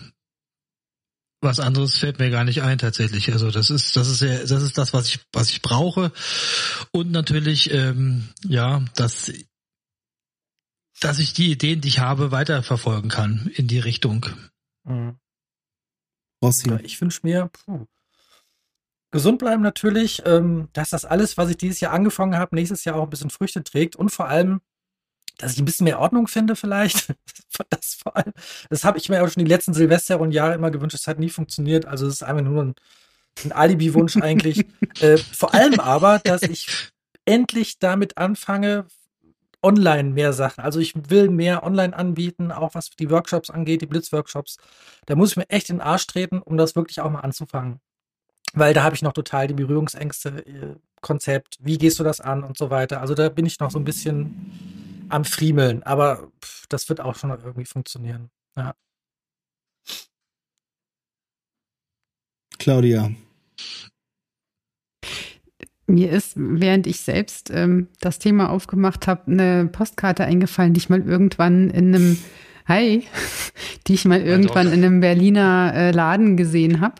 Was 1.39 1.59
anderes 1.59 1.97
fällt 1.97 2.17
mir 2.17 2.31
gar 2.31 2.43
nicht 2.43 2.63
ein 2.63 2.79
tatsächlich. 2.79 3.31
Also 3.31 3.51
das 3.51 3.69
ist 3.69 3.95
das 3.95 4.07
ist 4.07 4.21
ja, 4.21 4.39
das 4.39 4.63
ist 4.63 4.77
das 4.77 4.93
was 4.93 5.07
ich 5.07 5.19
was 5.31 5.51
ich 5.51 5.61
brauche 5.61 6.11
und 6.91 7.11
natürlich 7.11 7.71
ähm, 7.71 8.29
ja 8.43 8.83
dass 8.95 9.31
dass 10.99 11.19
ich 11.19 11.33
die 11.33 11.51
Ideen, 11.51 11.81
die 11.81 11.89
ich 11.89 11.99
habe, 11.99 12.31
weiterverfolgen 12.31 13.09
kann 13.09 13.51
in 13.53 13.67
die 13.67 13.79
Richtung. 13.79 14.25
Mhm. 14.83 15.17
Ja, 16.43 16.79
Ich 16.79 16.99
wünsche 17.01 17.21
mir, 17.23 17.49
puh, 17.51 17.87
gesund 19.11 19.39
bleiben 19.39 19.61
natürlich, 19.61 20.23
ähm, 20.25 20.69
dass 20.73 20.91
das 20.91 21.05
alles, 21.05 21.37
was 21.37 21.49
ich 21.49 21.57
dieses 21.57 21.79
Jahr 21.79 21.93
angefangen 21.93 22.37
habe, 22.37 22.55
nächstes 22.55 22.83
Jahr 22.83 22.95
auch 22.95 23.03
ein 23.03 23.09
bisschen 23.09 23.29
Früchte 23.29 23.63
trägt 23.63 23.95
und 23.95 24.09
vor 24.09 24.27
allem, 24.27 24.61
dass 25.37 25.53
ich 25.53 25.59
ein 25.59 25.65
bisschen 25.65 25.85
mehr 25.85 25.99
Ordnung 25.99 26.27
finde 26.27 26.55
vielleicht. 26.55 27.13
Das 27.69 27.95
vor 27.95 28.15
allem, 28.15 28.33
das 28.69 28.83
habe 28.83 28.99
ich 28.99 29.09
mir 29.09 29.23
auch 29.23 29.29
schon 29.31 29.43
die 29.43 29.49
letzten 29.49 29.73
Silvester 29.73 30.19
und 30.19 30.31
Jahre 30.31 30.53
immer 30.53 30.69
gewünscht. 30.69 30.93
Das 30.93 31.07
hat 31.07 31.17
nie 31.17 31.29
funktioniert. 31.29 31.87
Also 31.87 32.05
es 32.05 32.15
ist 32.15 32.23
einfach 32.23 32.43
nur 32.43 32.63
ein, 32.63 32.75
ein 33.43 33.51
Alibi-Wunsch 33.51 34.17
eigentlich. 34.17 34.63
äh, 34.99 35.17
vor 35.17 35.55
allem 35.55 35.79
aber, 35.79 36.19
dass 36.19 36.43
ich 36.43 36.91
endlich 37.25 37.79
damit 37.79 38.15
anfange, 38.19 38.85
online 39.63 40.11
mehr 40.11 40.33
Sachen. 40.33 40.63
Also 40.63 40.79
ich 40.79 40.93
will 41.09 41.29
mehr 41.29 41.63
online 41.63 41.95
anbieten, 41.95 42.51
auch 42.51 42.75
was 42.75 42.91
die 42.91 43.09
Workshops 43.09 43.49
angeht, 43.49 43.81
die 43.81 43.87
Blitzworkshops. 43.87 44.57
Da 45.07 45.15
muss 45.15 45.31
ich 45.31 45.37
mir 45.37 45.49
echt 45.49 45.69
in 45.69 45.77
den 45.77 45.81
Arsch 45.81 46.05
treten, 46.05 46.39
um 46.39 46.57
das 46.57 46.75
wirklich 46.75 47.01
auch 47.01 47.09
mal 47.09 47.21
anzufangen. 47.21 47.79
Weil 48.53 48.73
da 48.73 48.83
habe 48.83 48.95
ich 48.95 49.01
noch 49.01 49.13
total 49.13 49.47
die 49.47 49.55
Berührungsängste, 49.55 50.45
äh, 50.45 50.75
Konzept, 51.01 51.57
wie 51.59 51.77
gehst 51.77 51.99
du 51.99 52.03
das 52.03 52.21
an 52.21 52.43
und 52.43 52.57
so 52.57 52.69
weiter. 52.69 53.01
Also 53.01 53.13
da 53.13 53.29
bin 53.29 53.45
ich 53.45 53.59
noch 53.59 53.71
so 53.71 53.79
ein 53.79 53.83
bisschen 53.83 54.86
am 55.09 55.25
Friemeln, 55.25 55.83
aber 55.83 56.31
pff, 56.43 56.67
das 56.67 56.89
wird 56.89 57.01
auch 57.01 57.15
schon 57.15 57.29
irgendwie 57.29 57.65
funktionieren. 57.65 58.29
Ja. 58.57 58.73
Claudia. 62.57 63.11
Mir 65.89 66.11
ist, 66.11 66.33
während 66.35 66.85
ich 66.85 66.99
selbst 66.99 67.49
ähm, 67.49 67.87
das 68.01 68.19
Thema 68.19 68.49
aufgemacht 68.49 69.07
habe, 69.07 69.31
eine 69.31 69.67
Postkarte 69.67 70.25
eingefallen, 70.25 70.73
die 70.73 70.79
ich 70.79 70.89
mal 70.89 71.01
irgendwann 71.01 71.69
in 71.69 71.95
einem 71.95 72.17
Hi, 72.67 73.03
die 73.87 73.93
ich 73.93 74.03
mal 74.03 74.21
irgendwann 74.21 74.67
in 74.67 74.83
einem 74.83 74.99
Berliner 74.99 75.71
äh, 75.73 75.91
Laden 75.91 76.35
gesehen 76.35 76.81
habe. 76.81 76.95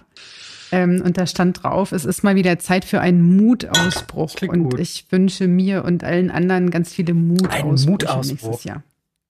Ähm, 0.72 1.02
und 1.06 1.18
da 1.18 1.26
stand 1.28 1.64
drauf, 1.64 1.92
es 1.92 2.04
ist 2.06 2.24
mal 2.24 2.36
wieder 2.36 2.60
Zeit 2.60 2.84
für 2.86 3.00
einen 3.02 3.36
Mutausbruch. 3.38 4.36
klingt 4.36 4.54
Und 4.54 4.64
gut. 4.72 4.80
ich 4.80 5.06
wünsche 5.12 5.48
mir 5.48 5.84
und 5.86 6.04
allen 6.04 6.30
anderen 6.32 6.70
ganz 6.72 6.94
viele 6.94 7.14
Mutausbrüche 7.14 7.90
Mutausbruch. 7.92 8.32
nächstes 8.50 8.64
Jahr. 8.64 8.84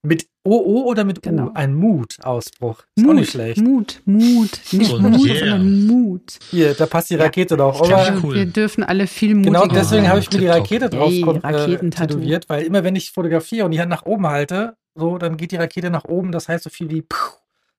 Mit 0.03 0.27
OO 0.45 0.83
oder 0.89 1.03
mit 1.03 1.21
Genau. 1.21 1.47
U? 1.47 1.51
Ein 1.53 1.73
Mutausbruch. 1.75 2.83
Ist 2.95 3.07
auch 3.07 3.13
nicht 3.13 3.31
schlecht. 3.31 3.61
Mut, 3.61 4.01
Mut. 4.05 4.59
Nicht 4.71 4.85
So 4.89 4.97
ein 4.97 5.11
Mut, 5.11 5.25
Yeah. 5.27 5.39
sondern 5.39 5.87
Mut. 5.87 6.39
Hier, 6.51 6.73
da 6.75 6.85
passt 6.85 7.09
die 7.09 7.15
Ja. 7.15 7.23
Rakete 7.23 7.57
doch. 7.57 7.75
Ich 7.81 7.87
glaub, 7.87 7.99
Aber 7.99 8.07
ja, 8.13 8.19
cool. 8.23 8.35
Wir 8.35 8.45
dürfen 8.45 8.83
alle 8.83 9.07
viel 9.07 9.35
mutiger 9.35 9.61
Genau 9.63 9.73
deswegen 9.73 10.07
habe 10.07 10.19
ich 10.19 10.31
mir 10.31 10.39
die. 10.39 10.47
Rakete 10.47 10.89
drauf 10.89 11.11
Ey, 11.11 11.21
kon- 11.21 11.43
äh, 11.43 11.89
tätowiert, 11.89 12.47
weil 12.47 12.63
immer 12.63 12.83
wenn 12.83 12.95
ich 12.95 13.11
fotografiere 13.11 13.65
und 13.65 13.71
die 13.71 13.81
Hand 13.81 13.89
nach 13.89 14.05
oben 14.05 14.27
halte, 14.27 14.77
so, 14.95 15.17
dann 15.17 15.35
geht 15.35 15.51
die 15.51 15.57
Rakete 15.57 15.89
nach 15.89 16.05
oben. 16.05 16.31
Das 16.31 16.47
heißt 16.47 16.63
so 16.63 16.69
viel 16.69 16.89
wie, 16.89 17.01
puh, 17.01 17.15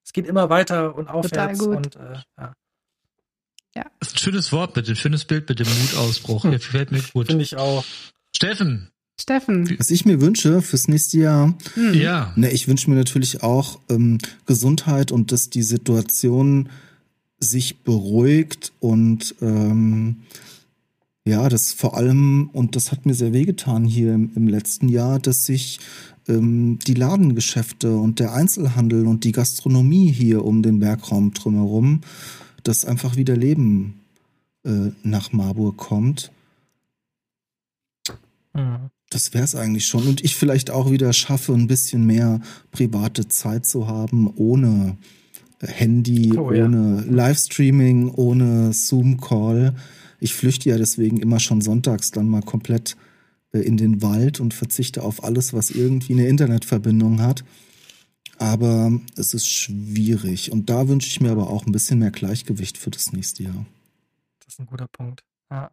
es 0.04 0.12
geht 0.12 0.26
immer 0.26 0.50
weiter 0.50 0.94
und 0.96 1.08
aufwärts. 1.08 1.58
gut. 1.60 1.76
Und, 1.76 1.96
äh, 1.96 2.00
ja, 2.38 2.52
Das 4.00 4.08
ist 4.10 4.14
ein 4.16 4.18
schönes 4.18 4.52
Wort 4.52 4.76
mit 4.76 4.88
dem 4.88 4.94
schönes 4.96 5.24
Bild 5.24 5.48
mit 5.48 5.58
dem 5.58 5.66
Mutausbruch. 5.82 6.44
Hm. 6.44 6.52
Gefällt 6.52 6.92
mir 6.92 7.02
gut. 7.12 7.26
finde 7.28 7.42
ich 7.44 7.56
auch. 7.56 7.84
Steffen. 8.34 8.88
Steffen. 9.20 9.74
Was 9.78 9.90
ich 9.90 10.04
mir 10.04 10.20
wünsche 10.20 10.62
fürs 10.62 10.86
nächste 10.88 11.18
Jahr, 11.18 11.54
Hm. 11.74 11.94
Ja. 11.94 12.32
ne, 12.36 12.50
ich 12.52 12.68
wünsche 12.68 12.88
mir 12.88 12.96
natürlich 12.96 13.42
auch 13.42 13.80
ähm, 13.88 14.18
Gesundheit 14.46 15.10
und 15.10 15.32
dass 15.32 15.50
die 15.50 15.62
Situation 15.62 16.68
sich 17.40 17.78
beruhigt 17.82 18.72
und 18.80 19.34
ähm, 19.42 20.18
ja, 21.24 21.48
das 21.48 21.72
vor 21.72 21.96
allem, 21.96 22.48
und 22.52 22.74
das 22.74 22.90
hat 22.90 23.04
mir 23.06 23.14
sehr 23.14 23.32
wehgetan 23.32 23.84
hier 23.84 24.14
im, 24.14 24.30
im 24.34 24.48
letzten 24.48 24.88
Jahr, 24.88 25.18
dass 25.18 25.44
sich 25.44 25.78
ähm, 26.26 26.78
die 26.86 26.94
Ladengeschäfte 26.94 27.96
und 27.96 28.18
der 28.18 28.32
Einzelhandel 28.32 29.06
und 29.06 29.24
die 29.24 29.32
Gastronomie 29.32 30.10
hier 30.10 30.44
um 30.44 30.62
den 30.62 30.78
Bergraum 30.78 31.34
drumherum, 31.34 32.00
dass 32.68 32.84
einfach 32.84 33.16
wieder 33.16 33.34
Leben 33.34 34.00
äh, 34.64 34.90
nach 35.02 35.32
Marburg 35.32 35.78
kommt. 35.78 36.30
Mhm. 38.52 38.90
Das 39.08 39.32
wäre 39.32 39.44
es 39.44 39.54
eigentlich 39.54 39.86
schon. 39.86 40.06
Und 40.06 40.22
ich 40.22 40.36
vielleicht 40.36 40.70
auch 40.70 40.90
wieder 40.90 41.14
schaffe, 41.14 41.54
ein 41.54 41.66
bisschen 41.66 42.04
mehr 42.04 42.40
private 42.70 43.26
Zeit 43.28 43.64
zu 43.64 43.86
haben, 43.86 44.30
ohne 44.36 44.98
äh, 45.60 45.66
Handy, 45.66 46.36
Oh, 46.36 46.52
ja. 46.52 46.66
ohne 46.66 47.00
Livestreaming, 47.08 48.10
ohne 48.10 48.74
Zoom-Call. 48.74 49.74
Ich 50.20 50.34
flüchte 50.34 50.68
ja 50.68 50.76
deswegen 50.76 51.16
immer 51.16 51.40
schon 51.40 51.62
sonntags 51.62 52.10
dann 52.10 52.28
mal 52.28 52.42
komplett 52.42 52.98
äh, 53.52 53.60
in 53.60 53.78
den 53.78 54.02
Wald 54.02 54.40
und 54.40 54.52
verzichte 54.52 55.02
auf 55.02 55.24
alles, 55.24 55.54
was 55.54 55.70
irgendwie 55.70 56.12
eine 56.12 56.28
Internetverbindung 56.28 57.22
hat. 57.22 57.44
Aber 58.38 58.92
es 59.16 59.34
ist 59.34 59.48
schwierig. 59.48 60.52
Und 60.52 60.70
da 60.70 60.88
wünsche 60.88 61.08
ich 61.08 61.20
mir 61.20 61.32
aber 61.32 61.50
auch 61.50 61.66
ein 61.66 61.72
bisschen 61.72 61.98
mehr 61.98 62.12
Gleichgewicht 62.12 62.78
für 62.78 62.90
das 62.90 63.12
nächste 63.12 63.42
Jahr. 63.42 63.66
Das 64.40 64.54
ist 64.54 64.60
ein 64.60 64.66
guter 64.66 64.88
Punkt. 64.88 65.24
Ja. 65.50 65.70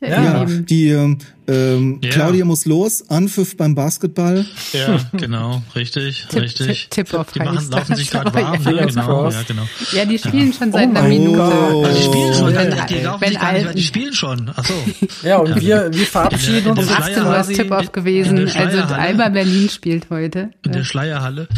Ja. 0.00 0.08
Ja, 0.22 0.44
die 0.44 0.90
ähm, 0.90 1.18
ähm, 1.48 1.98
Ja. 2.02 2.10
Claudia 2.10 2.44
muss 2.44 2.66
los. 2.66 3.08
Anpfiff 3.10 3.56
beim 3.56 3.74
Basketball. 3.74 4.46
Ja, 4.72 4.98
genau, 5.12 5.62
richtig, 5.74 6.26
Tipp, 6.28 6.42
richtig. 6.42 6.88
Tipp, 6.90 7.06
Tipp 7.06 7.14
auf 7.18 7.32
Die 7.32 7.40
machen, 7.40 7.68
laufen 7.70 7.96
sich 7.96 8.10
gerade 8.10 8.32
warm, 8.32 8.54
ja. 8.54 8.60
Fingers 8.60 8.94
Genau, 8.94 9.06
crossed. 9.06 9.40
ja, 9.40 9.44
genau. 9.54 9.68
Ja, 9.92 10.04
die 10.04 10.18
spielen 10.18 10.52
schon 10.52 10.70
seit 10.72 10.86
Oh 10.86 10.90
einer 10.90 11.02
Minute. 11.02 11.36
Gott. 11.38 11.84
Also 11.86 11.98
die 11.98 12.04
spielen 12.04 12.34
schon, 12.34 12.54
wenn, 12.54 12.70
die, 12.70 12.94
die 12.94 13.00
laufen 13.00 13.20
wenn 13.22 13.28
sich 13.30 13.40
gar 13.40 13.52
nicht, 13.52 13.66
Alten- 13.66 13.76
die 13.76 13.82
spielen 13.82 14.12
schon. 14.14 14.50
Ach 14.54 14.64
so. 14.64 14.74
ja, 15.26 15.38
und 15.38 15.48
Ja. 15.48 15.60
wir, 15.60 15.90
wir 15.92 16.06
verabschieden 16.06 16.56
In 16.58 16.64
der- 16.64 16.72
in 16.74 16.78
uns 16.78 16.86
der 16.88 16.96
jetzt 16.98 17.08
18 17.08 17.22
Uhr 17.26 17.38
ist. 17.40 17.54
Tip-Off 17.54 17.92
gewesen. 17.92 18.38
Also. 18.54 18.94
Alba 18.94 19.28
Berlin 19.30 19.68
spielt 19.68 20.10
heute. 20.10 20.50
In 20.64 20.72
der 20.72 20.84
Schleierhalle. 20.84 21.48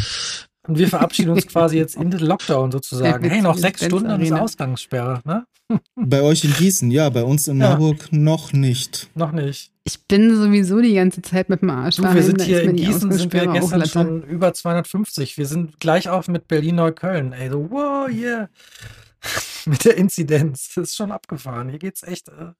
Und 0.71 0.77
wir 0.77 0.87
verabschieden 0.87 1.31
uns 1.31 1.47
quasi 1.47 1.75
jetzt 1.75 1.97
in 1.97 2.11
den 2.11 2.21
Lockdown 2.21 2.71
sozusagen. 2.71 3.29
Hey, 3.29 3.41
noch 3.41 3.57
sechs 3.57 3.83
Stunden 3.83 4.09
und 4.09 4.21
ist. 4.21 4.31
Ausgangssperre, 4.31 5.19
ne? 5.25 5.45
Bei 5.95 6.21
euch 6.21 6.45
in 6.45 6.53
Gießen, 6.53 6.89
ja, 6.91 7.09
bei 7.09 7.23
uns 7.23 7.49
in 7.49 7.59
Ja. 7.59 7.71
Marburg 7.71 8.13
noch 8.13 8.53
nicht. 8.53 9.09
Noch 9.13 9.33
nicht. 9.33 9.73
Ich 9.83 10.01
bin 10.07 10.33
sowieso 10.33 10.79
die 10.79 10.93
ganze 10.93 11.21
Zeit 11.21 11.49
mit 11.49 11.61
dem 11.61 11.71
Arsch 11.71 11.97
Du, 11.97 12.03
wir 12.03 12.23
sind 12.23 12.39
da 12.39 12.45
hier 12.45 12.61
in 12.61 12.77
Gießen, 12.77 13.11
sind 13.11 13.33
wir 13.33 13.47
gestern 13.47 13.85
schon 13.85 14.23
über 14.23 14.53
250. 14.53 15.37
Wir 15.37 15.45
sind 15.45 15.81
gleich 15.81 16.07
auf 16.07 16.29
mit 16.29 16.47
Berlin-Neukölln. 16.47 17.33
Ey, 17.33 17.49
so, 17.49 17.69
wow, 17.69 18.09
yeah. 18.09 18.49
mit 19.65 19.83
der 19.83 19.97
Inzidenz. 19.97 20.71
Das 20.75 20.89
ist 20.89 20.95
schon 20.95 21.11
abgefahren. 21.11 21.67
Hier 21.67 21.79
geht's 21.79 22.03
echt, 22.03 22.29
äh, 22.29 22.53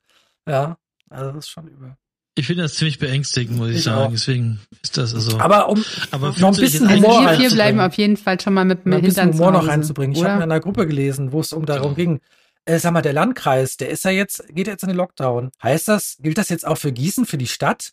ja, 0.50 0.78
also 1.10 1.32
das 1.32 1.46
ist 1.46 1.50
schon 1.50 1.68
übel. 1.68 1.96
Ich 2.36 2.48
finde 2.48 2.64
das 2.64 2.76
ziemlich 2.76 2.98
beängstigend, 2.98 3.58
muss 3.58 3.70
ich, 3.72 3.78
Ich 3.78 3.84
sagen. 3.84 4.06
auch. 4.06 4.12
Deswegen 4.12 4.60
ist 4.82 4.98
das 4.98 5.14
also. 5.14 5.38
Aber 5.40 5.68
um 5.70 5.84
Aber 6.12 6.30
noch 6.40 6.50
ein 6.50 6.56
bisschen 6.56 6.84
jetzt 6.90 6.92
Also 6.92 7.08
Humor 7.08 7.30
wir 7.30 7.38
vier 7.38 7.50
bleiben 7.50 7.80
auf 7.82 7.94
jeden 7.96 8.16
Fall 8.18 8.40
schon 8.40 8.54
mal 8.54 8.64
mit 8.64 8.86
dem 8.86 8.94
ein 8.94 9.02
bisschen 9.02 9.24
Hintern 9.24 9.34
zu 9.38 9.40
Humor 9.46 9.52
noch 9.52 9.68
reinzubringen. 9.68 10.16
Ich 10.16 10.24
habe 10.24 10.38
in 10.38 10.44
einer 10.44 10.60
Gruppe 10.62 10.88
gelesen, 10.88 11.34
wo 11.34 11.42
es 11.42 11.52
um 11.52 11.66
darum 11.66 11.94
ging, 11.96 12.22
äh, 12.66 12.80
sag 12.80 12.94
mal, 12.94 13.02
der 13.02 13.14
Landkreis, 13.14 13.76
der 13.78 13.90
ist 13.90 14.06
ja 14.06 14.12
jetzt, 14.12 14.46
geht 14.50 14.68
jetzt 14.68 14.84
in 14.84 14.90
den 14.90 14.98
Lockdown. 14.98 15.52
Heißt 15.62 15.88
das, 15.88 16.18
gilt 16.22 16.38
das 16.38 16.50
jetzt 16.50 16.66
auch 16.66 16.78
für 16.78 16.92
Gießen, 16.92 17.26
für 17.26 17.38
die 17.38 17.48
Stadt? 17.48 17.92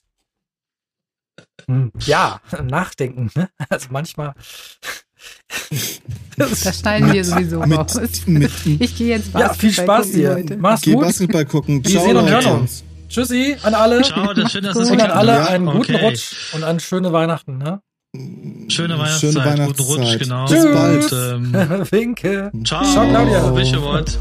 Hm, 1.66 1.90
ja, 2.06 2.40
nachdenken, 2.62 3.30
ne? 3.34 3.48
Also 3.68 3.88
manchmal. 3.90 4.34
Das 6.36 6.78
schneiden 6.78 7.12
wir 7.12 7.24
sowieso 7.24 7.60
raus. 7.60 7.96
Mit, 7.96 8.28
mit, 8.28 8.80
Ich 8.80 8.96
gehe 8.96 9.08
jetzt 9.08 9.34
ja, 9.34 9.52
viel 9.52 9.70
Basketball 9.70 9.72
Spaß 9.72 10.06
gucken 10.06 10.20
dir. 10.20 10.34
heute. 10.34 10.56
Mach's 10.58 10.82
geh 10.82 10.92
gut. 10.92 11.02
Basketball 11.02 11.44
gucken. 11.44 11.84
Wir 11.84 12.00
sehen 12.00 12.14
Leute. 12.14 12.48
uns. 12.52 12.84
Tschüssi 13.08 13.56
an 13.62 13.74
alle. 13.74 14.02
Ciao, 14.02 14.32
das 14.34 14.52
schön, 14.52 14.64
dass 14.64 14.76
es 14.76 14.90
Und 14.90 14.92
an 14.92 14.98
geklappt 14.98 15.16
alle 15.18 15.42
hat. 15.42 15.50
einen 15.50 15.66
guten 15.66 15.94
Okay. 15.94 16.04
Rutsch 16.06 16.32
und 16.54 16.64
eine 16.64 16.80
schöne 16.80 17.12
Weihnachten, 17.12 17.58
ne? 17.58 17.80
Schöne 18.68 18.98
Weihnachtszeit, 18.98 19.32
Schöne 19.32 19.66
guten 19.66 19.82
Rutsch, 19.82 19.98
Weihnachtszeit. 19.98 20.20
genau. 20.20 20.46
Bis 20.46 20.64
bald. 20.64 21.12
Und, 21.12 21.52
ähm, 21.52 21.86
Winke. 21.90 22.50
ciao, 22.64 22.82
Ciao, 22.84 23.08
Claudia. 23.08 23.56
Wische 23.56 23.82
Wort. 23.82 24.18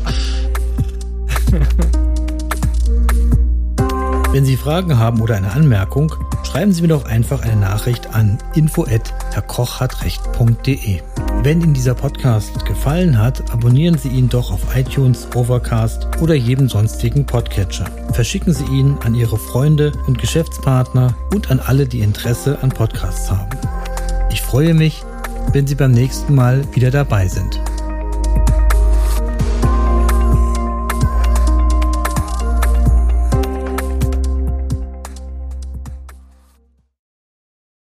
Wenn 4.31 4.45
Sie 4.45 4.57
Fragen 4.57 4.99
haben 4.99 5.21
oder 5.21 5.35
eine 5.35 5.51
Anmerkung, 5.51 6.13
schreiben 6.43 6.71
Sie 6.73 6.81
mir 6.81 6.89
doch 6.89 7.05
einfach 7.05 7.41
eine 7.41 7.55
Nachricht 7.55 8.13
an 8.13 8.37
info@herrkochhatrecht.de. 9.37 11.01
Wenn 11.43 11.61
Ihnen 11.61 11.73
dieser 11.73 11.93
Podcast 11.93 12.65
gefallen 12.65 13.17
hat, 13.17 13.51
abonnieren 13.51 13.97
Sie 13.97 14.09
ihn 14.09 14.27
doch 14.29 14.51
auf 14.51 14.75
iTunes, 14.75 15.27
Overcast 15.35 16.07
oder 16.21 16.33
jedem 16.33 16.67
sonstigen 16.67 17.25
Podcatcher. 17.25 17.85
Verschicken 18.13 18.53
Sie 18.53 18.65
ihn 18.65 18.97
an 19.03 19.15
Ihre 19.15 19.37
Freunde 19.37 19.91
und 20.07 20.17
Geschäftspartner 20.17 21.15
und 21.33 21.51
an 21.51 21.59
alle, 21.59 21.87
die 21.87 22.01
Interesse 22.01 22.57
an 22.61 22.69
Podcasts 22.69 23.29
haben. 23.29 23.57
Ich 24.31 24.41
freue 24.41 24.73
mich, 24.73 25.03
wenn 25.53 25.67
Sie 25.67 25.75
beim 25.75 25.91
nächsten 25.91 26.35
Mal 26.35 26.63
wieder 26.73 26.91
dabei 26.91 27.27
sind. 27.27 27.61